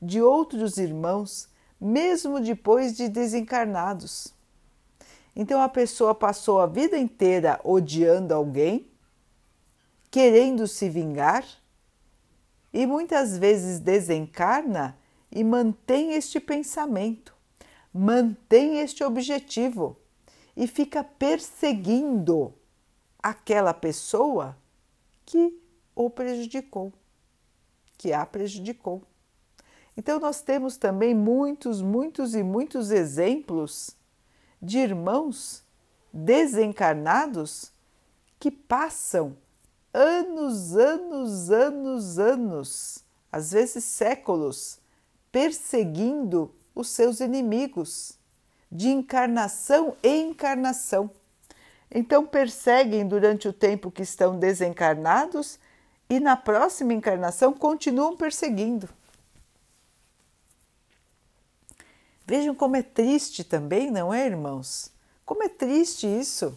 de 0.00 0.22
outros 0.22 0.76
irmãos, 0.76 1.48
mesmo 1.80 2.38
depois 2.38 2.96
de 2.96 3.08
desencarnados. 3.08 4.32
Então 5.34 5.60
a 5.60 5.68
pessoa 5.68 6.14
passou 6.14 6.60
a 6.60 6.66
vida 6.68 6.96
inteira 6.96 7.60
odiando 7.64 8.32
alguém, 8.32 8.91
querendo 10.12 10.68
se 10.68 10.90
vingar 10.90 11.42
e 12.70 12.84
muitas 12.84 13.38
vezes 13.38 13.80
desencarna 13.80 14.98
e 15.30 15.42
mantém 15.42 16.12
este 16.12 16.38
pensamento, 16.38 17.34
mantém 17.90 18.78
este 18.80 19.02
objetivo 19.02 19.96
e 20.54 20.66
fica 20.66 21.02
perseguindo 21.02 22.52
aquela 23.22 23.72
pessoa 23.72 24.54
que 25.24 25.58
o 25.96 26.10
prejudicou, 26.10 26.92
que 27.96 28.12
a 28.12 28.26
prejudicou. 28.26 29.02
Então, 29.96 30.20
nós 30.20 30.42
temos 30.42 30.76
também 30.76 31.14
muitos, 31.14 31.80
muitos 31.80 32.34
e 32.34 32.42
muitos 32.42 32.90
exemplos 32.90 33.96
de 34.60 34.76
irmãos 34.76 35.64
desencarnados 36.12 37.72
que 38.38 38.50
passam 38.50 39.38
anos, 39.92 40.76
anos, 40.76 41.50
anos, 41.50 42.18
anos, 42.18 43.04
às 43.30 43.52
vezes 43.52 43.84
séculos, 43.84 44.78
perseguindo 45.30 46.54
os 46.74 46.88
seus 46.88 47.20
inimigos, 47.20 48.18
de 48.70 48.88
encarnação 48.88 49.94
em 50.02 50.30
encarnação. 50.30 51.10
Então, 51.90 52.26
perseguem 52.26 53.06
durante 53.06 53.46
o 53.46 53.52
tempo 53.52 53.90
que 53.90 54.02
estão 54.02 54.38
desencarnados 54.38 55.58
e 56.08 56.18
na 56.18 56.36
próxima 56.36 56.94
encarnação 56.94 57.52
continuam 57.52 58.16
perseguindo. 58.16 58.88
Vejam 62.26 62.54
como 62.54 62.76
é 62.76 62.82
triste 62.82 63.44
também, 63.44 63.90
não 63.90 64.12
é, 64.12 64.24
irmãos? 64.24 64.90
Como 65.24 65.42
é 65.42 65.48
triste 65.48 66.06
isso. 66.06 66.56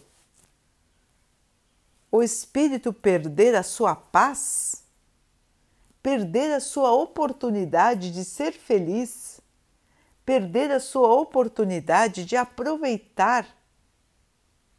O 2.16 2.24
espírito 2.24 2.94
perder 2.94 3.56
a 3.56 3.62
sua 3.62 3.94
paz, 3.94 4.86
perder 6.02 6.54
a 6.54 6.62
sua 6.62 6.94
oportunidade 6.94 8.10
de 8.10 8.24
ser 8.24 8.54
feliz, 8.54 9.42
perder 10.26 10.72
a 10.72 10.80
sua 10.80 11.14
oportunidade 11.14 12.24
de 12.24 12.38
aproveitar 12.38 13.46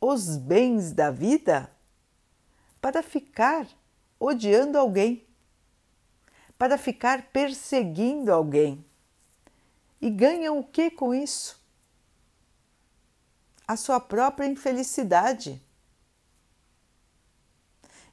os 0.01 0.39
bens 0.39 0.93
da 0.93 1.11
vida 1.11 1.71
para 2.81 3.03
ficar 3.03 3.69
odiando 4.19 4.79
alguém, 4.79 5.23
para 6.57 6.79
ficar 6.79 7.25
perseguindo 7.33 8.33
alguém. 8.33 8.83
E 10.01 10.09
ganham 10.09 10.59
o 10.59 10.65
que 10.65 10.91
com 10.91 11.15
isso? 11.15 11.63
A 13.69 13.77
sua 13.77 14.01
própria 14.01 14.47
infelicidade. 14.47 15.66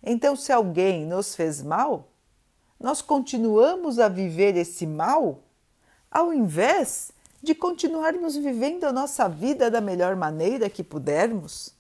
Então, 0.04 0.36
se 0.36 0.52
alguém 0.52 1.06
nos 1.06 1.34
fez 1.34 1.62
mal, 1.62 2.10
nós 2.80 3.02
continuamos 3.02 3.98
a 3.98 4.10
viver 4.10 4.58
esse 4.58 4.86
mal 4.86 5.40
ao 6.12 6.34
invés 6.34 7.12
de 7.42 7.56
continuarmos 7.56 8.36
vivendo 8.36 8.84
a 8.84 8.92
nossa 8.92 9.28
vida 9.28 9.72
da 9.72 9.82
melhor 9.82 10.16
maneira 10.16 10.70
que 10.70 10.84
pudermos 10.84 11.74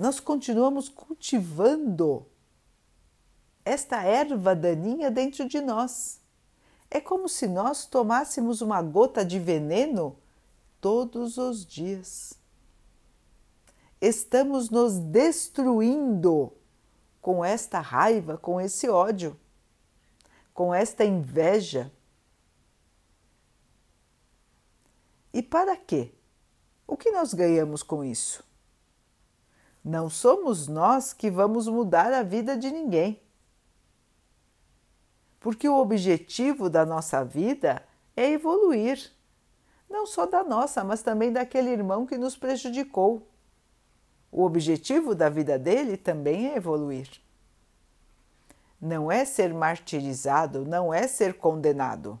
nós 0.00 0.18
continuamos 0.18 0.88
cultivando 0.88 2.24
esta 3.62 4.02
erva 4.02 4.56
daninha 4.56 5.10
dentro 5.10 5.46
de 5.46 5.60
nós. 5.60 6.18
É 6.90 7.02
como 7.02 7.28
se 7.28 7.46
nós 7.46 7.84
tomássemos 7.84 8.62
uma 8.62 8.80
gota 8.80 9.22
de 9.22 9.38
veneno 9.38 10.16
todos 10.80 11.36
os 11.36 11.66
dias. 11.66 12.32
Estamos 14.00 14.70
nos 14.70 14.98
destruindo 14.98 16.52
com 17.20 17.44
esta 17.44 17.80
raiva, 17.80 18.38
com 18.38 18.60
esse 18.60 18.88
ódio, 18.88 19.38
com 20.54 20.74
esta 20.74 21.04
inveja. 21.04 21.92
E 25.32 25.42
para 25.42 25.76
quê? 25.76 26.12
O 26.86 26.96
que 26.96 27.10
nós 27.10 27.34
ganhamos 27.34 27.82
com 27.82 28.02
isso? 28.02 28.42
Não 29.84 30.10
somos 30.10 30.66
nós 30.66 31.12
que 31.12 31.30
vamos 31.30 31.68
mudar 31.68 32.12
a 32.12 32.22
vida 32.22 32.56
de 32.56 32.70
ninguém. 32.70 33.20
Porque 35.38 35.68
o 35.68 35.78
objetivo 35.78 36.68
da 36.68 36.84
nossa 36.84 37.24
vida 37.24 37.82
é 38.16 38.30
evoluir, 38.30 39.10
não 39.88 40.06
só 40.06 40.26
da 40.26 40.44
nossa, 40.44 40.84
mas 40.84 41.02
também 41.02 41.32
daquele 41.32 41.70
irmão 41.70 42.06
que 42.06 42.18
nos 42.18 42.36
prejudicou. 42.36 43.26
O 44.30 44.44
objetivo 44.44 45.14
da 45.14 45.28
vida 45.28 45.58
dele 45.58 45.96
também 45.96 46.50
é 46.50 46.56
evoluir. 46.56 47.08
Não 48.80 49.10
é 49.10 49.24
ser 49.24 49.52
martirizado, 49.52 50.64
não 50.64 50.94
é 50.94 51.06
ser 51.06 51.34
condenado. 51.34 52.20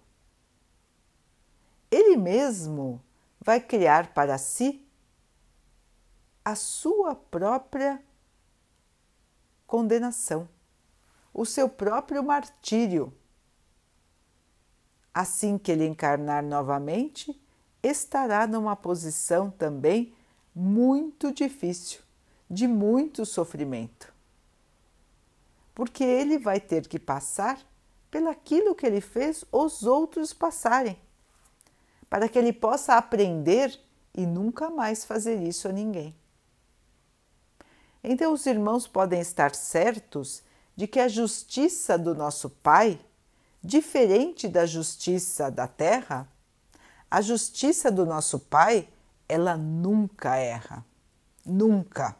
Ele 1.90 2.16
mesmo 2.16 3.00
vai 3.40 3.60
criar 3.60 4.12
para 4.12 4.36
si 4.36 4.86
a 6.44 6.54
sua 6.54 7.14
própria 7.14 8.02
condenação, 9.66 10.48
o 11.32 11.46
seu 11.46 11.68
próprio 11.68 12.22
martírio. 12.22 13.12
Assim 15.14 15.56
que 15.56 15.72
ele 15.72 15.86
encarnar 15.86 16.42
novamente, 16.42 17.40
estará 17.82 18.46
numa 18.46 18.76
posição 18.76 19.50
também 19.50 20.14
muito 20.54 21.32
difícil, 21.32 22.00
de 22.48 22.66
muito 22.66 23.24
sofrimento. 23.24 24.12
Porque 25.74 26.04
ele 26.04 26.38
vai 26.38 26.60
ter 26.60 26.86
que 26.88 26.98
passar 26.98 27.60
pelaquilo 28.10 28.74
que 28.74 28.86
ele 28.86 29.00
fez 29.00 29.44
os 29.52 29.84
outros 29.84 30.32
passarem, 30.32 30.98
para 32.08 32.28
que 32.28 32.38
ele 32.38 32.52
possa 32.52 32.96
aprender 32.96 33.78
e 34.14 34.26
nunca 34.26 34.68
mais 34.68 35.04
fazer 35.04 35.40
isso 35.42 35.68
a 35.68 35.72
ninguém. 35.72 36.14
Então, 38.02 38.32
os 38.32 38.46
irmãos 38.46 38.86
podem 38.86 39.20
estar 39.20 39.54
certos 39.54 40.42
de 40.74 40.86
que 40.86 40.98
a 40.98 41.08
justiça 41.08 41.98
do 41.98 42.14
nosso 42.14 42.48
Pai, 42.48 42.98
diferente 43.62 44.48
da 44.48 44.64
justiça 44.64 45.50
da 45.50 45.68
terra, 45.68 46.26
a 47.10 47.20
justiça 47.20 47.90
do 47.90 48.06
nosso 48.06 48.38
Pai, 48.38 48.88
ela 49.30 49.56
nunca 49.56 50.36
erra. 50.36 50.84
Nunca. 51.46 52.16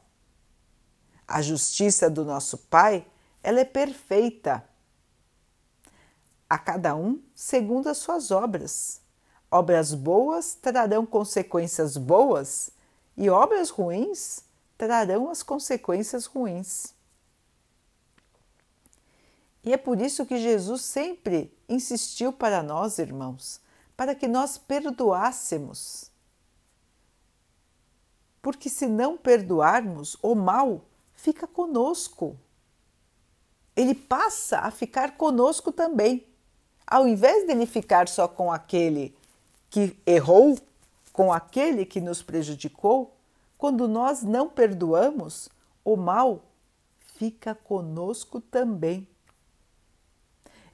A 1.27 1.42
justiça 1.42 2.09
do 2.09 2.25
nosso 2.25 2.57
Pai, 2.57 3.05
ela 3.42 3.61
é 3.61 3.64
perfeita. 3.64 4.64
A 6.49 6.57
cada 6.57 6.94
um 6.94 7.20
segundo 7.35 7.88
as 7.88 7.99
suas 7.99 8.31
obras. 8.31 9.01
Obras 9.51 9.92
boas 9.92 10.55
trarão 10.55 11.05
consequências 11.05 11.96
boas 11.96 12.70
e 13.16 13.29
obras 13.29 13.70
ruins 13.70 14.44
trarão 14.79 15.29
as 15.29 15.42
consequências 15.42 16.27
ruins. 16.27 16.94
E 19.64 19.73
é 19.73 19.77
por 19.77 20.01
isso 20.01 20.25
que 20.25 20.38
Jesus 20.38 20.83
sempre 20.83 21.53
insistiu 21.68 22.33
para 22.33 22.62
nós, 22.62 22.99
irmãos, 22.99 23.61
para 23.96 24.14
que 24.14 24.27
nós 24.27 24.57
perdoássemos. 24.57 26.10
Porque 28.42 28.68
se 28.68 28.87
não 28.87 29.16
perdoarmos, 29.16 30.16
o 30.22 30.35
mal 30.35 30.85
fica 31.12 31.46
conosco. 31.46 32.37
Ele 33.76 33.94
passa 33.94 34.61
a 34.61 34.70
ficar 34.70 35.16
conosco 35.16 35.70
também. 35.70 36.26
Ao 36.87 37.07
invés 37.07 37.46
dele 37.46 37.66
ficar 37.66 38.09
só 38.09 38.26
com 38.26 38.50
aquele 38.50 39.16
que 39.68 39.96
errou, 40.07 40.59
com 41.12 41.33
aquele 41.33 41.85
que 41.85 42.00
nos 42.00 42.22
prejudicou, 42.22 43.14
quando 43.57 43.87
nós 43.87 44.22
não 44.22 44.48
perdoamos, 44.48 45.48
o 45.85 45.96
mal 45.96 46.42
fica 47.16 47.55
conosco 47.55 48.40
também. 48.40 49.07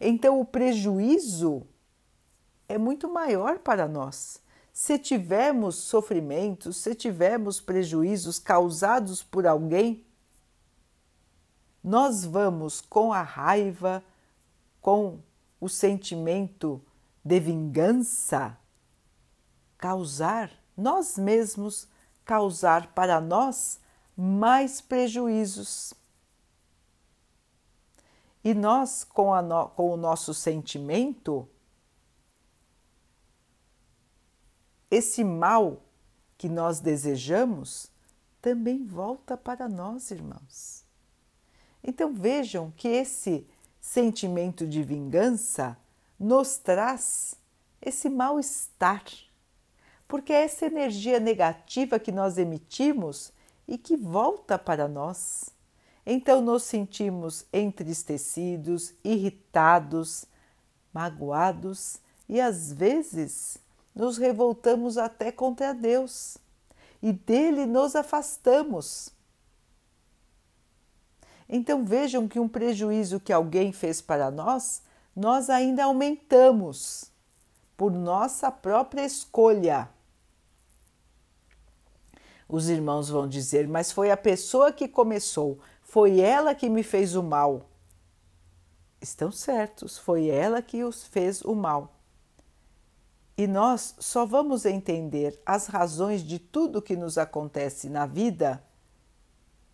Então, 0.00 0.40
o 0.40 0.44
prejuízo 0.44 1.66
é 2.68 2.79
muito 2.79 3.09
maior 3.09 3.59
para 3.59 3.88
nós. 3.88 4.40
Se 4.76 4.98
tivermos 4.98 5.76
sofrimentos, 5.76 6.76
se 6.76 6.94
tivermos 6.94 7.58
prejuízos 7.58 8.38
causados 8.38 9.22
por 9.22 9.46
alguém, 9.46 10.04
nós 11.82 12.26
vamos 12.26 12.82
com 12.82 13.10
a 13.10 13.22
raiva, 13.22 14.04
com 14.82 15.20
o 15.58 15.66
sentimento 15.66 16.84
de 17.24 17.40
vingança, 17.40 18.54
causar 19.78 20.52
nós 20.76 21.16
mesmos 21.16 21.88
causar 22.22 22.92
para 22.92 23.18
nós 23.18 23.80
mais 24.14 24.82
prejuízos. 24.82 25.94
E 28.44 28.52
nós, 28.52 29.04
com, 29.04 29.40
no, 29.40 29.70
com 29.70 29.90
o 29.90 29.96
nosso 29.96 30.34
sentimento, 30.34 31.48
esse 34.90 35.25
mal 35.25 35.83
que 36.38 36.49
nós 36.49 36.81
desejamos 36.81 37.90
também 38.40 38.85
volta 38.85 39.37
para 39.37 39.68
nós, 39.68 40.11
irmãos. 40.11 40.85
Então 41.83 42.12
vejam 42.14 42.72
que 42.77 42.88
esse 42.88 43.46
sentimento 43.81 44.66
de 44.66 44.83
vingança 44.83 45.77
nos 46.18 46.57
traz 46.59 47.37
esse 47.81 48.09
mal-estar 48.09 49.05
porque 50.09 50.33
é 50.33 50.44
essa 50.44 50.66
energia 50.66 51.18
negativa 51.18 51.99
que 51.99 52.12
nós 52.12 52.38
emitimos 52.38 53.33
e 53.66 53.77
que 53.77 53.96
volta 53.96 54.59
para 54.59 54.87
nós. 54.87 55.51
Então 56.05 56.40
nos 56.40 56.62
sentimos 56.62 57.44
entristecidos, 57.53 58.94
irritados, 59.03 60.25
magoados 60.92 61.99
e 62.29 62.40
às 62.40 62.72
vezes 62.72 63.59
nos 63.96 64.18
revoltamos 64.18 64.98
até 64.98 65.32
contra 65.32 65.72
Deus 65.72 66.37
e 67.02 67.14
dele 67.14 67.64
nos 67.64 67.96
afastamos. 67.96 69.09
Então 71.48 71.82
vejam 71.82 72.28
que 72.28 72.38
um 72.38 72.46
prejuízo 72.46 73.18
que 73.18 73.32
alguém 73.32 73.72
fez 73.72 74.02
para 74.02 74.30
nós, 74.30 74.82
nós 75.14 75.48
ainda 75.48 75.85
aumentamos 75.85 77.11
por 77.74 77.90
nossa 77.90 78.50
própria 78.50 79.04
escolha. 79.04 79.88
Os 82.46 82.68
irmãos 82.68 83.09
vão 83.09 83.26
dizer: 83.26 83.66
Mas 83.66 83.90
foi 83.90 84.11
a 84.11 84.16
pessoa 84.16 84.72
que 84.72 84.87
começou, 84.87 85.59
foi 85.82 86.20
ela 86.20 86.54
que 86.54 86.68
me 86.68 86.82
fez 86.82 87.14
o 87.14 87.22
mal. 87.22 87.70
Estão 89.00 89.32
certos, 89.32 89.96
foi 89.96 90.28
ela 90.28 90.61
que 90.61 90.85
os 90.85 91.06
fez 91.06 91.40
o 91.42 91.54
mal. 91.54 91.95
E 93.38 93.46
nós 93.46 93.94
só 93.99 94.25
vamos 94.25 94.64
entender 94.64 95.40
as 95.44 95.66
razões 95.66 96.22
de 96.22 96.38
tudo 96.38 96.81
que 96.81 96.96
nos 96.96 97.18
acontece 97.18 97.88
na 97.88 98.07
vida 98.07 98.62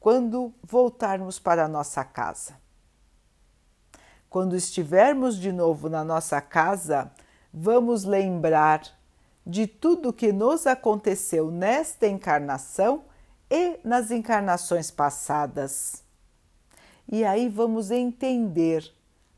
quando 0.00 0.52
voltarmos 0.62 1.38
para 1.38 1.64
a 1.64 1.68
nossa 1.68 2.04
casa. 2.04 2.60
Quando 4.28 4.56
estivermos 4.56 5.36
de 5.36 5.52
novo 5.52 5.88
na 5.88 6.02
nossa 6.02 6.40
casa, 6.40 7.12
vamos 7.54 8.02
lembrar 8.02 8.82
de 9.46 9.66
tudo 9.66 10.12
que 10.12 10.32
nos 10.32 10.66
aconteceu 10.66 11.50
nesta 11.50 12.08
encarnação 12.08 13.04
e 13.48 13.78
nas 13.84 14.10
encarnações 14.10 14.90
passadas. 14.90 16.02
E 17.06 17.24
aí 17.24 17.48
vamos 17.48 17.90
entender 17.90 18.90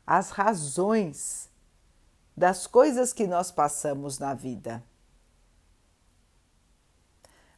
as 0.07 0.29
razões 0.29 1.49
das 2.35 2.67
coisas 2.67 3.13
que 3.13 3.25
nós 3.25 3.51
passamos 3.51 4.19
na 4.19 4.33
vida. 4.33 4.83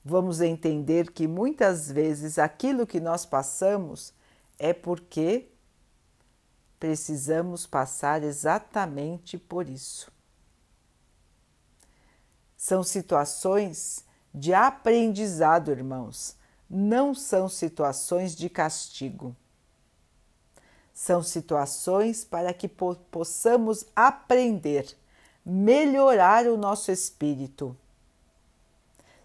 Vamos 0.03 0.39
entender 0.39 1.11
que 1.11 1.27
muitas 1.27 1.91
vezes 1.91 2.39
aquilo 2.39 2.87
que 2.87 2.99
nós 2.99 3.25
passamos 3.25 4.13
é 4.57 4.71
porque 4.71 5.49
precisamos 6.79 7.65
passar 7.65 8.23
exatamente 8.23 9.37
por 9.37 9.69
isso. 9.69 10.11
São 12.55 12.83
situações 12.83 14.05
de 14.33 14.53
aprendizado, 14.53 15.71
irmãos, 15.71 16.35
não 16.69 17.13
são 17.13 17.49
situações 17.49 18.35
de 18.35 18.49
castigo. 18.49 19.35
São 20.97 21.21
situações 21.21 22.25
para 22.25 22.51
que 22.51 22.67
po 22.67 22.95
possamos 23.11 23.85
aprender, 23.95 24.97
melhorar 25.45 26.47
o 26.47 26.57
nosso 26.57 26.91
espírito. 26.91 27.77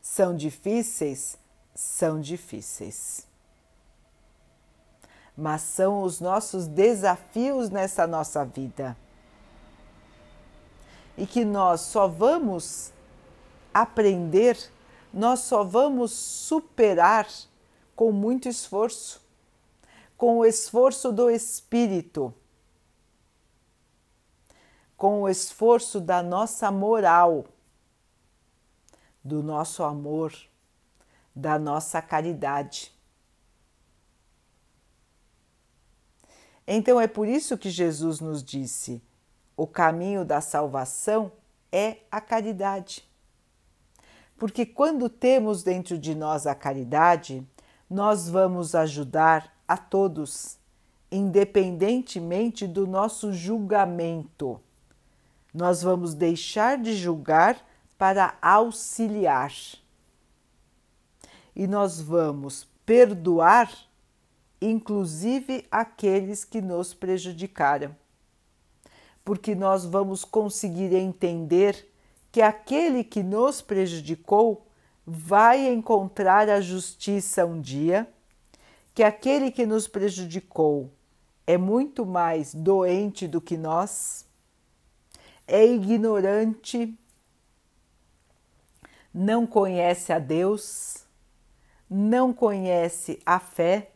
São 0.02 0.36
difíceis? 0.36 1.38
São 1.74 2.20
difíceis. 2.20 3.26
Mas 5.34 5.62
são 5.62 6.02
os 6.02 6.20
nossos 6.20 6.66
desafios 6.66 7.70
nessa 7.70 8.06
nossa 8.06 8.44
vida. 8.44 8.94
E 11.16 11.26
que 11.26 11.42
nós 11.42 11.80
só 11.80 12.06
vamos 12.06 12.92
aprender, 13.72 14.58
nós 15.10 15.40
só 15.40 15.64
vamos 15.64 16.12
superar 16.12 17.26
com 17.96 18.12
muito 18.12 18.46
esforço 18.46 19.21
com 20.22 20.38
o 20.38 20.44
esforço 20.46 21.10
do 21.10 21.28
espírito, 21.28 22.32
com 24.96 25.22
o 25.22 25.28
esforço 25.28 26.00
da 26.00 26.22
nossa 26.22 26.70
moral, 26.70 27.44
do 29.24 29.42
nosso 29.42 29.82
amor, 29.82 30.32
da 31.34 31.58
nossa 31.58 32.00
caridade. 32.00 32.94
Então 36.68 37.00
é 37.00 37.08
por 37.08 37.26
isso 37.26 37.58
que 37.58 37.68
Jesus 37.68 38.20
nos 38.20 38.44
disse: 38.44 39.02
o 39.56 39.66
caminho 39.66 40.24
da 40.24 40.40
salvação 40.40 41.32
é 41.72 41.96
a 42.12 42.20
caridade. 42.20 43.04
Porque 44.36 44.64
quando 44.64 45.08
temos 45.08 45.64
dentro 45.64 45.98
de 45.98 46.14
nós 46.14 46.46
a 46.46 46.54
caridade, 46.54 47.44
nós 47.90 48.28
vamos 48.28 48.76
ajudar 48.76 49.52
a 49.72 49.76
todos, 49.78 50.58
independentemente 51.10 52.66
do 52.66 52.86
nosso 52.86 53.32
julgamento. 53.32 54.60
Nós 55.54 55.82
vamos 55.82 56.12
deixar 56.12 56.76
de 56.76 56.94
julgar 56.94 57.56
para 57.96 58.36
auxiliar. 58.42 59.50
E 61.56 61.66
nós 61.66 62.02
vamos 62.02 62.68
perdoar, 62.84 63.72
inclusive 64.60 65.66
aqueles 65.70 66.44
que 66.44 66.60
nos 66.60 66.92
prejudicaram. 66.92 67.96
Porque 69.24 69.54
nós 69.54 69.86
vamos 69.86 70.22
conseguir 70.22 70.94
entender 70.94 71.90
que 72.30 72.42
aquele 72.42 73.02
que 73.02 73.22
nos 73.22 73.62
prejudicou 73.62 74.66
vai 75.06 75.66
encontrar 75.66 76.50
a 76.50 76.60
justiça 76.60 77.46
um 77.46 77.58
dia 77.58 78.06
que 78.94 79.02
aquele 79.02 79.50
que 79.50 79.64
nos 79.64 79.88
prejudicou 79.88 80.92
é 81.46 81.56
muito 81.56 82.04
mais 82.04 82.54
doente 82.54 83.26
do 83.26 83.40
que 83.40 83.56
nós, 83.56 84.26
é 85.46 85.66
ignorante, 85.66 86.96
não 89.12 89.46
conhece 89.46 90.12
a 90.12 90.18
Deus, 90.18 91.06
não 91.88 92.32
conhece 92.32 93.20
a 93.26 93.38
fé. 93.38 93.92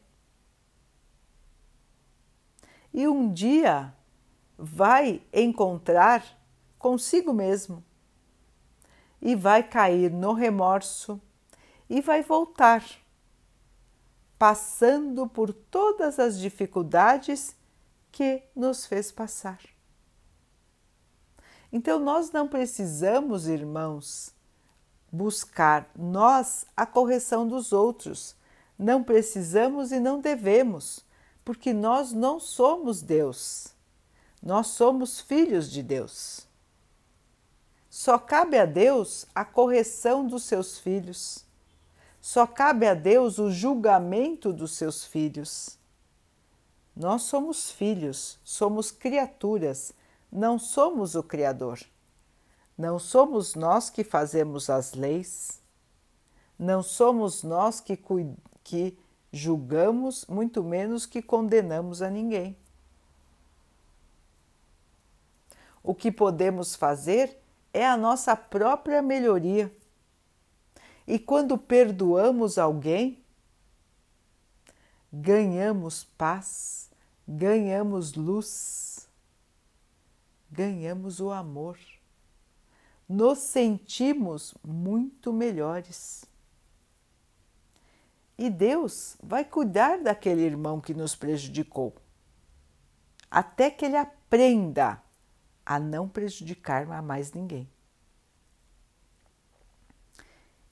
E 2.92 3.06
um 3.06 3.32
dia 3.32 3.94
vai 4.58 5.22
encontrar 5.32 6.24
consigo 6.78 7.32
mesmo 7.32 7.84
e 9.20 9.34
vai 9.34 9.62
cair 9.62 10.10
no 10.10 10.32
remorso 10.32 11.20
e 11.88 12.00
vai 12.00 12.22
voltar 12.22 12.84
passando 14.38 15.26
por 15.26 15.52
todas 15.52 16.18
as 16.18 16.38
dificuldades 16.38 17.54
que 18.12 18.42
nos 18.54 18.86
fez 18.86 19.10
passar. 19.10 19.60
Então, 21.72 21.98
nós 21.98 22.30
não 22.30 22.46
precisamos, 22.46 23.48
irmãos, 23.48 24.32
buscar 25.10 25.90
nós 25.96 26.66
a 26.76 26.86
correção 26.86 27.46
dos 27.46 27.72
outros. 27.72 28.36
Não 28.78 29.02
precisamos 29.02 29.92
e 29.92 29.98
não 29.98 30.20
devemos, 30.20 31.04
porque 31.44 31.72
nós 31.72 32.12
não 32.12 32.38
somos 32.38 33.02
Deus. 33.02 33.68
Nós 34.42 34.68
somos 34.68 35.20
filhos 35.20 35.70
de 35.70 35.82
Deus. 35.82 36.46
Só 37.88 38.18
cabe 38.18 38.58
a 38.58 38.66
Deus 38.66 39.26
a 39.34 39.44
correção 39.44 40.26
dos 40.26 40.44
seus 40.44 40.78
filhos. 40.78 41.45
Só 42.26 42.44
cabe 42.44 42.88
a 42.88 42.92
Deus 42.92 43.38
o 43.38 43.52
julgamento 43.52 44.52
dos 44.52 44.72
seus 44.72 45.04
filhos. 45.04 45.78
Nós 46.96 47.22
somos 47.22 47.70
filhos, 47.70 48.36
somos 48.42 48.90
criaturas, 48.90 49.92
não 50.30 50.58
somos 50.58 51.14
o 51.14 51.22
Criador. 51.22 51.78
Não 52.76 52.98
somos 52.98 53.54
nós 53.54 53.88
que 53.90 54.02
fazemos 54.02 54.68
as 54.68 54.92
leis, 54.92 55.62
não 56.58 56.82
somos 56.82 57.44
nós 57.44 57.80
que, 57.80 57.96
que 58.64 58.98
julgamos, 59.32 60.26
muito 60.26 60.64
menos 60.64 61.06
que 61.06 61.22
condenamos 61.22 62.02
a 62.02 62.10
ninguém. 62.10 62.56
O 65.80 65.94
que 65.94 66.10
podemos 66.10 66.74
fazer 66.74 67.40
é 67.72 67.86
a 67.86 67.96
nossa 67.96 68.34
própria 68.34 69.00
melhoria 69.00 69.72
e 71.06 71.18
quando 71.18 71.56
perdoamos 71.56 72.58
alguém, 72.58 73.22
ganhamos 75.12 76.02
paz, 76.02 76.90
ganhamos 77.26 78.14
luz, 78.14 79.08
ganhamos 80.50 81.20
o 81.20 81.30
amor, 81.30 81.78
nos 83.08 83.38
sentimos 83.38 84.54
muito 84.64 85.32
melhores. 85.32 86.24
E 88.36 88.50
Deus 88.50 89.16
vai 89.22 89.44
cuidar 89.44 90.02
daquele 90.02 90.42
irmão 90.42 90.80
que 90.80 90.92
nos 90.92 91.14
prejudicou, 91.14 91.94
até 93.30 93.70
que 93.70 93.84
ele 93.84 93.96
aprenda 93.96 95.02
a 95.64 95.78
não 95.78 96.08
prejudicar 96.08 96.90
a 96.90 97.00
mais 97.00 97.32
ninguém. 97.32 97.68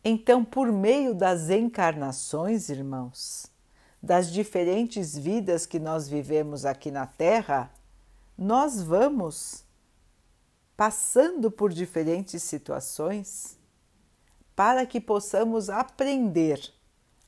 Então, 0.05 0.44
por 0.44 0.70
meio 0.70 1.14
das 1.14 1.48
encarnações, 1.48 2.68
irmãos, 2.68 3.46
das 4.02 4.30
diferentes 4.30 5.16
vidas 5.16 5.64
que 5.64 5.78
nós 5.78 6.07
vivemos 6.07 6.66
aqui 6.66 6.90
na 6.90 7.07
Terra, 7.07 7.72
nós 8.36 8.82
vamos 8.82 9.64
passando 10.76 11.50
por 11.50 11.72
diferentes 11.72 12.42
situações 12.42 13.59
para 14.55 14.84
que 14.84 15.00
possamos 15.00 15.70
aprender 15.70 16.61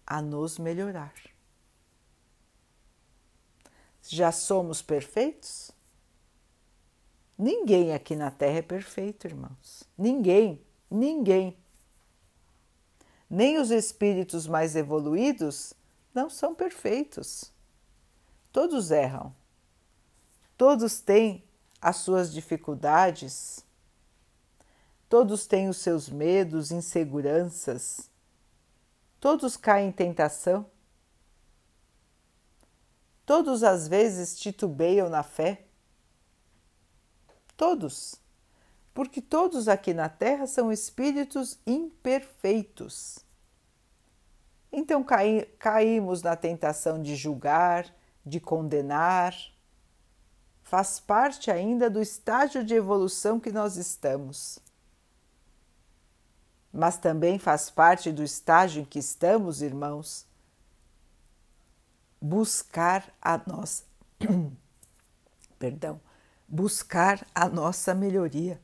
a 0.07 0.21
nos 0.21 0.59
melhorar. 0.59 1.15
Já 4.03 4.31
somos 4.31 4.83
perfeitos? 4.83 5.73
Ninguém 7.39 7.95
aqui 7.95 8.15
na 8.15 8.31
Terra 8.31 8.59
é 8.59 8.63
perfeito, 8.63 9.27
irmãos. 9.27 9.85
Ninguém, 9.97 10.61
ninguém 10.91 11.57
nem 13.29 13.59
os 13.59 13.71
espíritos 13.71 14.47
mais 14.47 14.77
evoluídos 14.77 15.75
não 16.15 16.31
são 16.31 16.55
perfeitos. 16.55 17.53
Todos 18.53 18.91
erram. 18.91 19.35
Todos 20.57 21.01
têm 21.01 21.45
as 21.81 21.97
suas 21.97 22.33
dificuldades. 22.33 23.65
todos 25.09 25.47
têm 25.47 25.69
os 25.69 25.77
seus 25.77 26.09
medos, 26.09 26.73
inseguranças, 26.73 28.11
todos 29.21 29.57
caem 29.57 29.89
em 29.89 29.93
tentação, 29.93 30.69
todos 33.25 33.63
às 33.63 33.87
vezes 33.87 34.39
titubeiam 34.39 35.09
na 35.09 35.23
fé. 35.23 35.65
Todos, 37.57 38.21
porque 38.97 39.21
todos 39.21 39.69
aqui 39.69 39.93
na 39.93 40.09
Terra 40.09 40.47
são 40.47 40.73
espíritos 40.73 41.59
imperfeitos. 41.67 43.19
Então 44.73 45.05
caí, 45.05 45.45
caímos 45.59 46.23
na 46.23 46.35
tentação 46.35 47.03
de 47.03 47.15
julgar, 47.15 47.95
de 48.25 48.41
condenar. 48.41 49.37
Faz 50.63 50.99
parte 50.99 51.51
ainda 51.51 51.91
do 51.91 52.01
estágio 52.01 52.65
de 52.65 52.73
evolução 52.73 53.39
que 53.39 53.53
nós 53.53 53.77
estamos. 53.77 54.59
Mas 56.73 56.97
também 56.97 57.39
faz 57.39 57.69
parte 57.69 58.11
do 58.11 58.25
estágio 58.25 58.81
em 58.81 58.87
que 58.87 58.99
estamos, 58.99 59.61
irmãos, 59.61 60.27
buscar 62.19 63.15
a 63.21 63.37
nossa 63.47 63.85
perdão, 65.61 66.01
buscar 66.49 67.27
a 67.35 67.47
nossa 67.47 67.95
melhoria. 67.95 68.59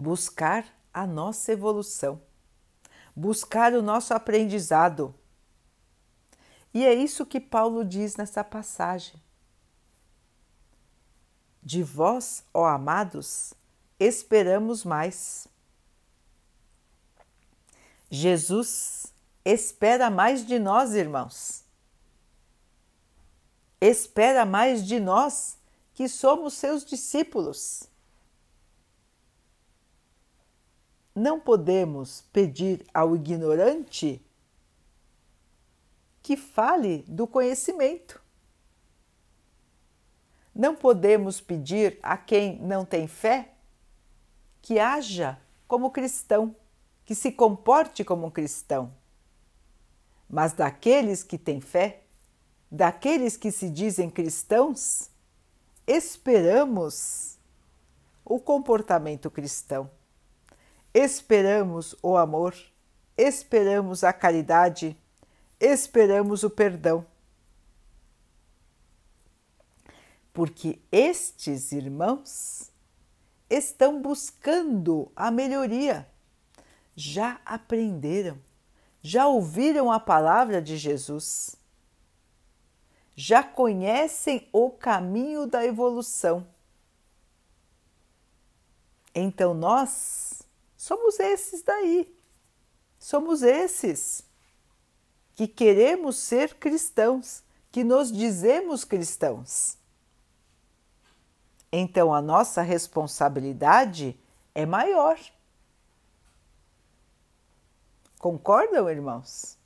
Buscar 0.00 0.64
a 0.94 1.06
nossa 1.06 1.52
evolução, 1.52 2.22
buscar 3.14 3.74
o 3.74 3.82
nosso 3.82 4.14
aprendizado. 4.14 5.14
E 6.72 6.86
é 6.86 6.94
isso 6.94 7.26
que 7.26 7.38
Paulo 7.38 7.84
diz 7.84 8.16
nessa 8.16 8.42
passagem. 8.42 9.20
De 11.62 11.82
vós, 11.82 12.42
ó 12.54 12.64
amados, 12.64 13.52
esperamos 13.98 14.84
mais. 14.84 15.46
Jesus 18.10 19.12
espera 19.44 20.08
mais 20.08 20.46
de 20.46 20.58
nós, 20.58 20.94
irmãos. 20.94 21.62
Espera 23.78 24.46
mais 24.46 24.82
de 24.82 24.98
nós 24.98 25.58
que 25.92 26.08
somos 26.08 26.54
seus 26.54 26.86
discípulos. 26.86 27.89
Não 31.14 31.40
podemos 31.40 32.22
pedir 32.32 32.86
ao 32.94 33.16
ignorante 33.16 34.24
que 36.22 36.36
fale 36.36 37.04
do 37.08 37.26
conhecimento. 37.26 38.22
Não 40.54 40.76
podemos 40.76 41.40
pedir 41.40 41.98
a 42.02 42.16
quem 42.16 42.58
não 42.60 42.84
tem 42.84 43.08
fé 43.08 43.54
que 44.62 44.78
haja 44.78 45.38
como 45.66 45.90
cristão, 45.90 46.54
que 47.04 47.14
se 47.14 47.32
comporte 47.32 48.04
como 48.04 48.30
cristão. 48.30 48.92
Mas 50.28 50.52
daqueles 50.52 51.24
que 51.24 51.38
têm 51.38 51.60
fé, 51.60 52.02
daqueles 52.70 53.36
que 53.36 53.50
se 53.50 53.68
dizem 53.68 54.08
cristãos, 54.08 55.10
esperamos 55.86 57.36
o 58.24 58.38
comportamento 58.38 59.28
cristão 59.30 59.90
esperamos 60.92 61.94
o 62.02 62.16
amor, 62.16 62.54
esperamos 63.16 64.02
a 64.02 64.12
caridade, 64.12 64.96
esperamos 65.58 66.42
o 66.42 66.50
perdão. 66.50 67.06
Porque 70.32 70.80
estes 70.90 71.72
irmãos 71.72 72.70
estão 73.48 74.00
buscando 74.00 75.10
a 75.14 75.30
melhoria, 75.30 76.08
já 76.94 77.40
aprenderam, 77.44 78.38
já 79.02 79.26
ouviram 79.26 79.90
a 79.90 79.98
palavra 79.98 80.62
de 80.62 80.76
Jesus, 80.76 81.56
já 83.16 83.42
conhecem 83.42 84.48
o 84.52 84.70
caminho 84.70 85.46
da 85.46 85.64
evolução. 85.64 86.46
Então 89.14 89.52
nós 89.52 90.29
somos 90.80 91.20
esses 91.20 91.62
daí. 91.62 92.10
Somos 92.98 93.42
esses 93.42 94.24
que 95.34 95.46
queremos 95.46 96.16
ser 96.16 96.54
cristãos, 96.54 97.42
que 97.70 97.84
nos 97.84 98.10
dizemos 98.10 98.82
cristãos. 98.82 99.76
Então 101.70 102.14
a 102.14 102.22
nossa 102.22 102.62
responsabilidade 102.62 104.18
é 104.54 104.64
maior. 104.64 105.18
Concordam, 108.18 108.88
irmãos? 108.88 109.58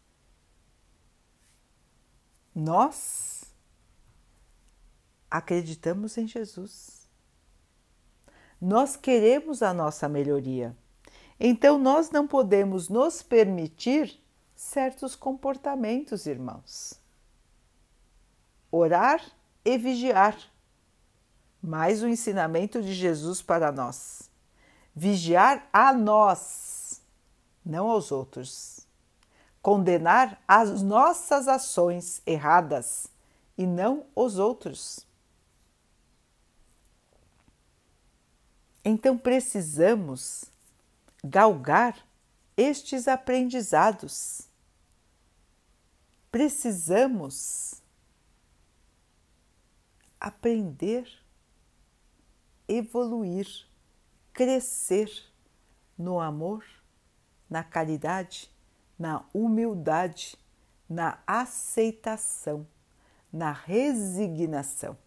Nós 2.53 3.45
acreditamos 5.31 6.19
em 6.19 6.27
Jesus. 6.27 7.09
Nós 8.61 8.97
queremos 8.97 9.63
a 9.63 9.73
nossa 9.73 10.09
melhoria. 10.09 10.77
Então, 11.47 11.77
nós 11.77 12.11
não 12.11 12.27
podemos 12.27 12.89
nos 12.89 13.23
permitir 13.23 14.19
certos 14.57 15.15
comportamentos, 15.15 16.25
irmãos. 16.25 16.99
Orar 18.73 19.21
e 19.63 19.77
vigiar. 19.77 20.39
Mais 21.63 22.03
o 22.03 22.09
ensinamento 22.09 22.81
de 22.81 22.95
Jesus 22.95 23.43
para 23.43 23.71
nós. 23.71 24.31
Vigiar 24.97 25.69
a 25.71 25.93
nós, 25.93 27.03
não 27.63 27.91
aos 27.91 28.11
outros. 28.11 28.81
Condenar 29.61 30.43
as 30.49 30.81
nossas 30.81 31.47
ações 31.47 32.23
erradas 32.25 33.07
e 33.59 33.67
não 33.67 34.07
os 34.17 34.39
outros. 34.39 35.07
Então 38.83 39.19
precisamos 39.19 40.54
galgar 41.25 41.97
estes 42.55 43.09
aprendizados. 43.09 44.43
Precisamos 46.31 47.83
aprender, 50.21 51.09
evoluir, 52.69 53.49
crescer 54.35 55.11
no 55.97 56.21
amor, 56.21 56.63
na 57.49 57.65
caridade, 57.65 58.51
na 58.99 59.25
humildade, 59.33 60.37
na 60.89 61.23
aceitação, 61.27 62.67
na 63.33 63.51
resignação. 63.51 64.99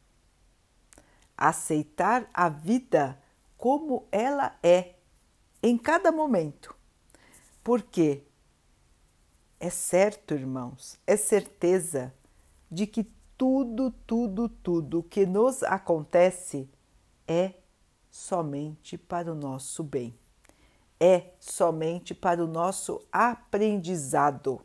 Aceitar 1.37 2.27
a 2.33 2.49
vida 2.49 3.21
como 3.57 4.07
ela 4.11 4.57
é 4.63 4.96
em 5.67 5.77
cada 5.77 6.13
momento. 6.13 6.73
Porque 7.61 8.23
é 9.59 9.69
certo, 9.69 10.33
irmãos, 10.33 10.97
é 11.05 11.17
certeza 11.17 12.13
de 12.71 12.87
que 12.87 13.03
tudo, 13.37 13.91
tudo, 13.91 14.47
tudo 14.47 15.03
que 15.03 15.25
nos 15.25 15.63
acontece 15.63 16.69
é 17.27 17.55
somente 18.09 18.97
para 18.97 19.31
o 19.31 19.35
nosso 19.35 19.83
bem, 19.83 20.17
é 20.97 21.33
somente 21.37 22.15
para 22.15 22.41
o 22.41 22.47
nosso 22.47 23.05
aprendizado. 23.11 24.61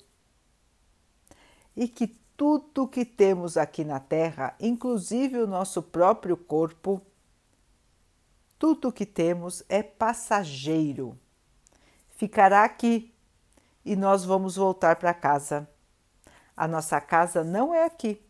E 1.75 1.89
que 1.89 2.07
tudo 2.37 2.87
que 2.87 3.05
temos 3.05 3.57
aqui 3.57 3.83
na 3.83 3.99
Terra, 3.99 4.55
inclusive 4.61 5.39
o 5.39 5.49
nosso 5.49 5.83
próprio 5.83 6.37
corpo, 6.37 7.03
tudo 8.63 8.91
o 8.91 8.93
que 8.93 9.05
temos 9.05 9.65
é 9.69 9.83
passageiro. 9.83 11.19
Ficará 12.11 12.63
aqui 12.63 13.13
e 13.85 13.97
nós 13.97 14.25
vamos 14.25 14.55
voltar 14.55 14.95
para 14.95 15.13
casa. 15.13 15.69
A 16.57 16.69
nossa 16.69 17.01
casa 17.01 17.43
não 17.43 17.75
é 17.75 17.85
aqui. 17.85 18.25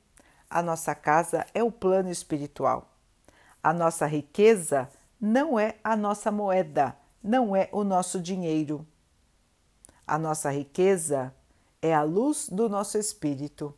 A 0.49 0.62
nossa 0.62 0.95
casa 0.95 1.45
é 1.53 1.62
o 1.62 1.70
plano 1.70 2.09
espiritual. 2.09 2.95
A 3.62 3.74
nossa 3.74 4.07
riqueza 4.07 4.89
não 5.20 5.61
é 5.61 5.74
a 5.85 5.95
nossa 5.95 6.33
moeda, 6.33 6.97
não 7.22 7.55
é 7.55 7.68
o 7.70 7.85
nosso 7.85 8.18
dinheiro. 8.18 8.87
A 10.07 10.18
nossa 10.18 10.51
riqueza 10.51 11.30
é 11.83 11.93
a 11.93 12.03
luz 12.03 12.49
do 12.49 12.70
nosso 12.70 12.97
espírito. 12.97 13.74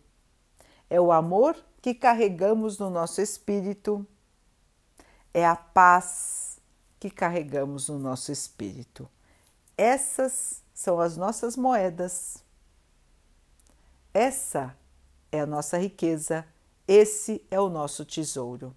É 0.88 1.00
o 1.00 1.10
amor 1.10 1.56
que 1.82 1.92
carregamos 1.94 2.78
no 2.78 2.90
nosso 2.90 3.20
espírito. 3.20 4.06
É 5.34 5.44
a 5.44 5.56
paz 5.56 6.58
que 6.98 7.10
carregamos 7.10 7.90
no 7.90 7.98
nosso 7.98 8.32
espírito. 8.32 9.06
Essas 9.76 10.62
são 10.72 11.00
as 11.00 11.16
nossas 11.16 11.56
moedas. 11.56 12.42
Essa 14.14 14.74
é 15.30 15.40
a 15.40 15.46
nossa 15.46 15.76
riqueza, 15.76 16.46
esse 16.88 17.44
é 17.50 17.60
o 17.60 17.68
nosso 17.68 18.04
tesouro. 18.04 18.74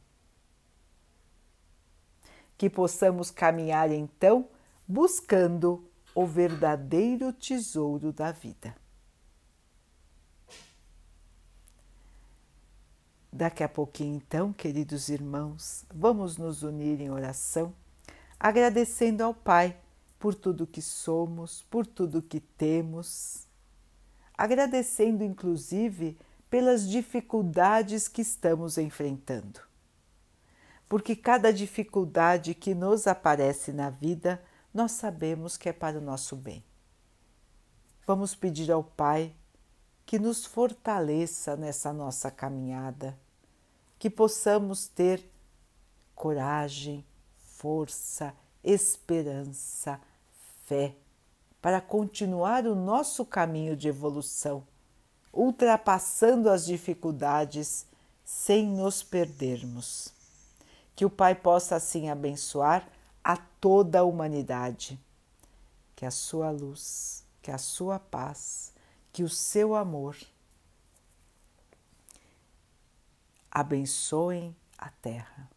que 2.57 2.69
possamos 2.69 3.29
caminhar 3.29 3.91
então 3.91 4.49
buscando 4.87 5.87
o 6.15 6.25
verdadeiro 6.25 7.31
tesouro 7.31 8.11
da 8.11 8.31
vida. 8.31 8.75
Daqui 13.31 13.63
a 13.63 13.69
pouquinho, 13.69 14.15
então, 14.15 14.53
queridos 14.53 15.09
irmãos, 15.09 15.85
vamos 15.93 16.37
nos 16.37 16.63
unir 16.63 17.01
em 17.01 17.09
oração, 17.09 17.73
agradecendo 18.39 19.23
ao 19.23 19.33
Pai 19.33 19.77
por 20.17 20.33
tudo 20.33 20.65
que 20.65 20.81
somos, 20.81 21.61
por 21.69 21.85
tudo 21.85 22.21
que 22.21 22.39
temos, 22.39 23.45
agradecendo 24.37 25.23
inclusive 25.23 26.17
pelas 26.49 26.89
dificuldades 26.89 28.07
que 28.07 28.21
estamos 28.21 28.77
enfrentando. 28.77 29.59
Porque 30.87 31.15
cada 31.15 31.51
dificuldade 31.51 32.55
que 32.55 32.73
nos 32.73 33.07
aparece 33.07 33.73
na 33.73 33.89
vida, 33.89 34.41
nós 34.73 34.93
sabemos 34.93 35.57
que 35.57 35.67
é 35.67 35.73
para 35.73 35.97
o 35.97 36.01
nosso 36.01 36.35
bem. 36.35 36.63
Vamos 38.05 38.33
pedir 38.33 38.71
ao 38.71 38.83
Pai 38.83 39.35
que 40.07 40.17
nos 40.17 40.45
fortaleça 40.45 41.57
nessa 41.57 41.91
nossa 41.91 42.31
caminhada 42.31 43.15
que 43.99 44.09
possamos 44.09 44.87
ter 44.87 45.21
coragem, 46.15 47.05
força, 47.35 48.33
esperança, 48.63 49.99
fé 50.65 50.95
para 51.61 51.81
continuar 51.81 52.65
o 52.65 52.73
nosso 52.73 53.25
caminho 53.25 53.75
de 53.75 53.89
evolução, 53.89 54.65
ultrapassando 55.33 56.49
as 56.49 56.65
dificuldades 56.65 57.85
sem 58.23 58.65
nos 58.65 59.03
perdermos. 59.03 60.13
Que 60.95 61.03
o 61.03 61.09
Pai 61.09 61.35
possa 61.35 61.75
assim 61.75 62.09
abençoar 62.09 62.87
a 63.21 63.35
toda 63.35 63.99
a 63.99 64.03
humanidade. 64.03 64.97
Que 65.97 66.05
a 66.05 66.11
sua 66.11 66.49
luz, 66.49 67.25
que 67.41 67.51
a 67.51 67.57
sua 67.57 67.99
paz, 67.99 68.71
que 69.17 69.23
o 69.23 69.29
seu 69.29 69.73
amor 69.73 70.15
abençoem 73.49 74.55
a 74.77 74.91
terra. 74.91 75.49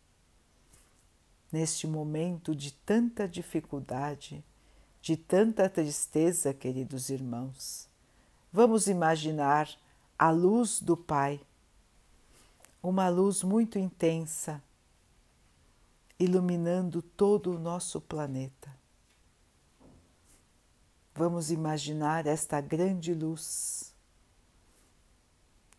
Neste 1.52 1.86
momento 1.86 2.56
de 2.56 2.72
tanta 2.72 3.28
dificuldade, 3.28 4.42
de 5.02 5.14
tanta 5.14 5.68
tristeza, 5.68 6.54
queridos 6.54 7.10
irmãos, 7.10 7.86
vamos 8.50 8.86
imaginar 8.86 9.68
a 10.18 10.30
luz 10.30 10.80
do 10.80 10.96
Pai, 10.96 11.38
uma 12.82 13.10
luz 13.10 13.42
muito 13.42 13.78
intensa, 13.78 14.62
iluminando 16.18 17.02
todo 17.02 17.54
o 17.54 17.58
nosso 17.58 18.00
planeta. 18.00 18.74
Vamos 21.14 21.50
imaginar 21.50 22.26
esta 22.26 22.60
grande 22.60 23.12
luz 23.12 23.90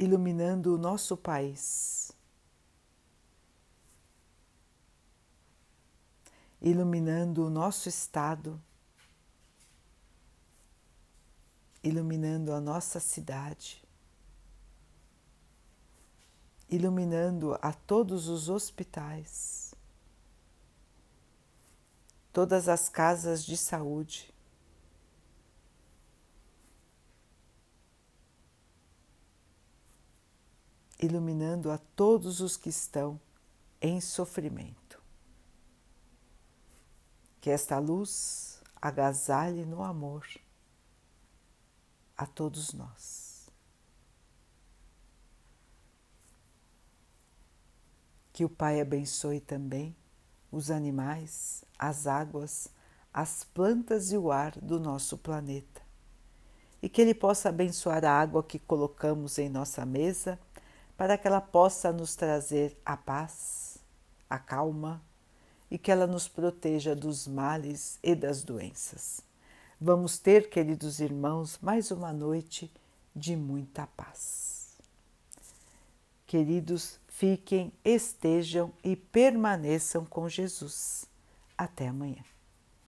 iluminando 0.01 0.73
o 0.73 0.77
nosso 0.77 1.15
país. 1.15 2.11
Iluminando 6.61 7.45
o 7.45 7.49
nosso 7.49 7.89
estado, 7.89 8.61
iluminando 11.83 12.53
a 12.53 12.59
nossa 12.59 12.99
cidade, 12.99 13.83
iluminando 16.69 17.57
a 17.61 17.73
todos 17.73 18.27
os 18.27 18.47
hospitais, 18.47 19.73
todas 22.31 22.67
as 22.67 22.87
casas 22.89 23.43
de 23.43 23.57
saúde. 23.57 24.30
Iluminando 31.01 31.71
a 31.71 31.77
todos 31.77 32.39
os 32.39 32.55
que 32.55 32.69
estão 32.69 33.19
em 33.81 33.99
sofrimento 33.99 34.81
que 37.41 37.49
esta 37.49 37.79
luz 37.79 38.61
agasalhe 38.79 39.65
no 39.65 39.83
amor 39.83 40.27
a 42.15 42.27
todos 42.27 42.71
nós. 42.71 43.49
Que 48.31 48.45
o 48.45 48.49
Pai 48.49 48.79
abençoe 48.79 49.39
também 49.39 49.95
os 50.51 50.69
animais, 50.69 51.65
as 51.77 52.05
águas, 52.05 52.69
as 53.11 53.43
plantas 53.43 54.11
e 54.11 54.17
o 54.17 54.31
ar 54.31 54.51
do 54.59 54.79
nosso 54.79 55.17
planeta. 55.17 55.81
E 56.79 56.87
que 56.87 57.01
Ele 57.01 57.13
possa 57.13 57.49
abençoar 57.49 58.05
a 58.05 58.11
água 58.11 58.43
que 58.43 58.59
colocamos 58.59 59.39
em 59.39 59.49
nossa 59.49 59.83
mesa, 59.85 60.39
para 61.01 61.17
que 61.17 61.27
ela 61.27 61.41
possa 61.41 61.91
nos 61.91 62.15
trazer 62.15 62.79
a 62.85 62.95
paz, 62.95 63.79
a 64.29 64.37
calma, 64.37 65.01
e 65.71 65.75
que 65.75 65.91
ela 65.91 66.05
nos 66.05 66.27
proteja 66.27 66.95
dos 66.95 67.27
males 67.27 67.97
e 68.03 68.13
das 68.13 68.43
doenças. 68.43 69.19
Vamos 69.79 70.19
ter, 70.19 70.47
queridos 70.47 70.99
irmãos, 70.99 71.57
mais 71.59 71.89
uma 71.89 72.13
noite 72.13 72.71
de 73.15 73.35
muita 73.35 73.87
paz. 73.87 74.77
Queridos, 76.27 76.99
fiquem, 77.07 77.73
estejam 77.83 78.71
e 78.83 78.95
permaneçam 78.95 80.05
com 80.05 80.29
Jesus. 80.29 81.05
Até 81.57 81.87
amanhã. 81.87 82.30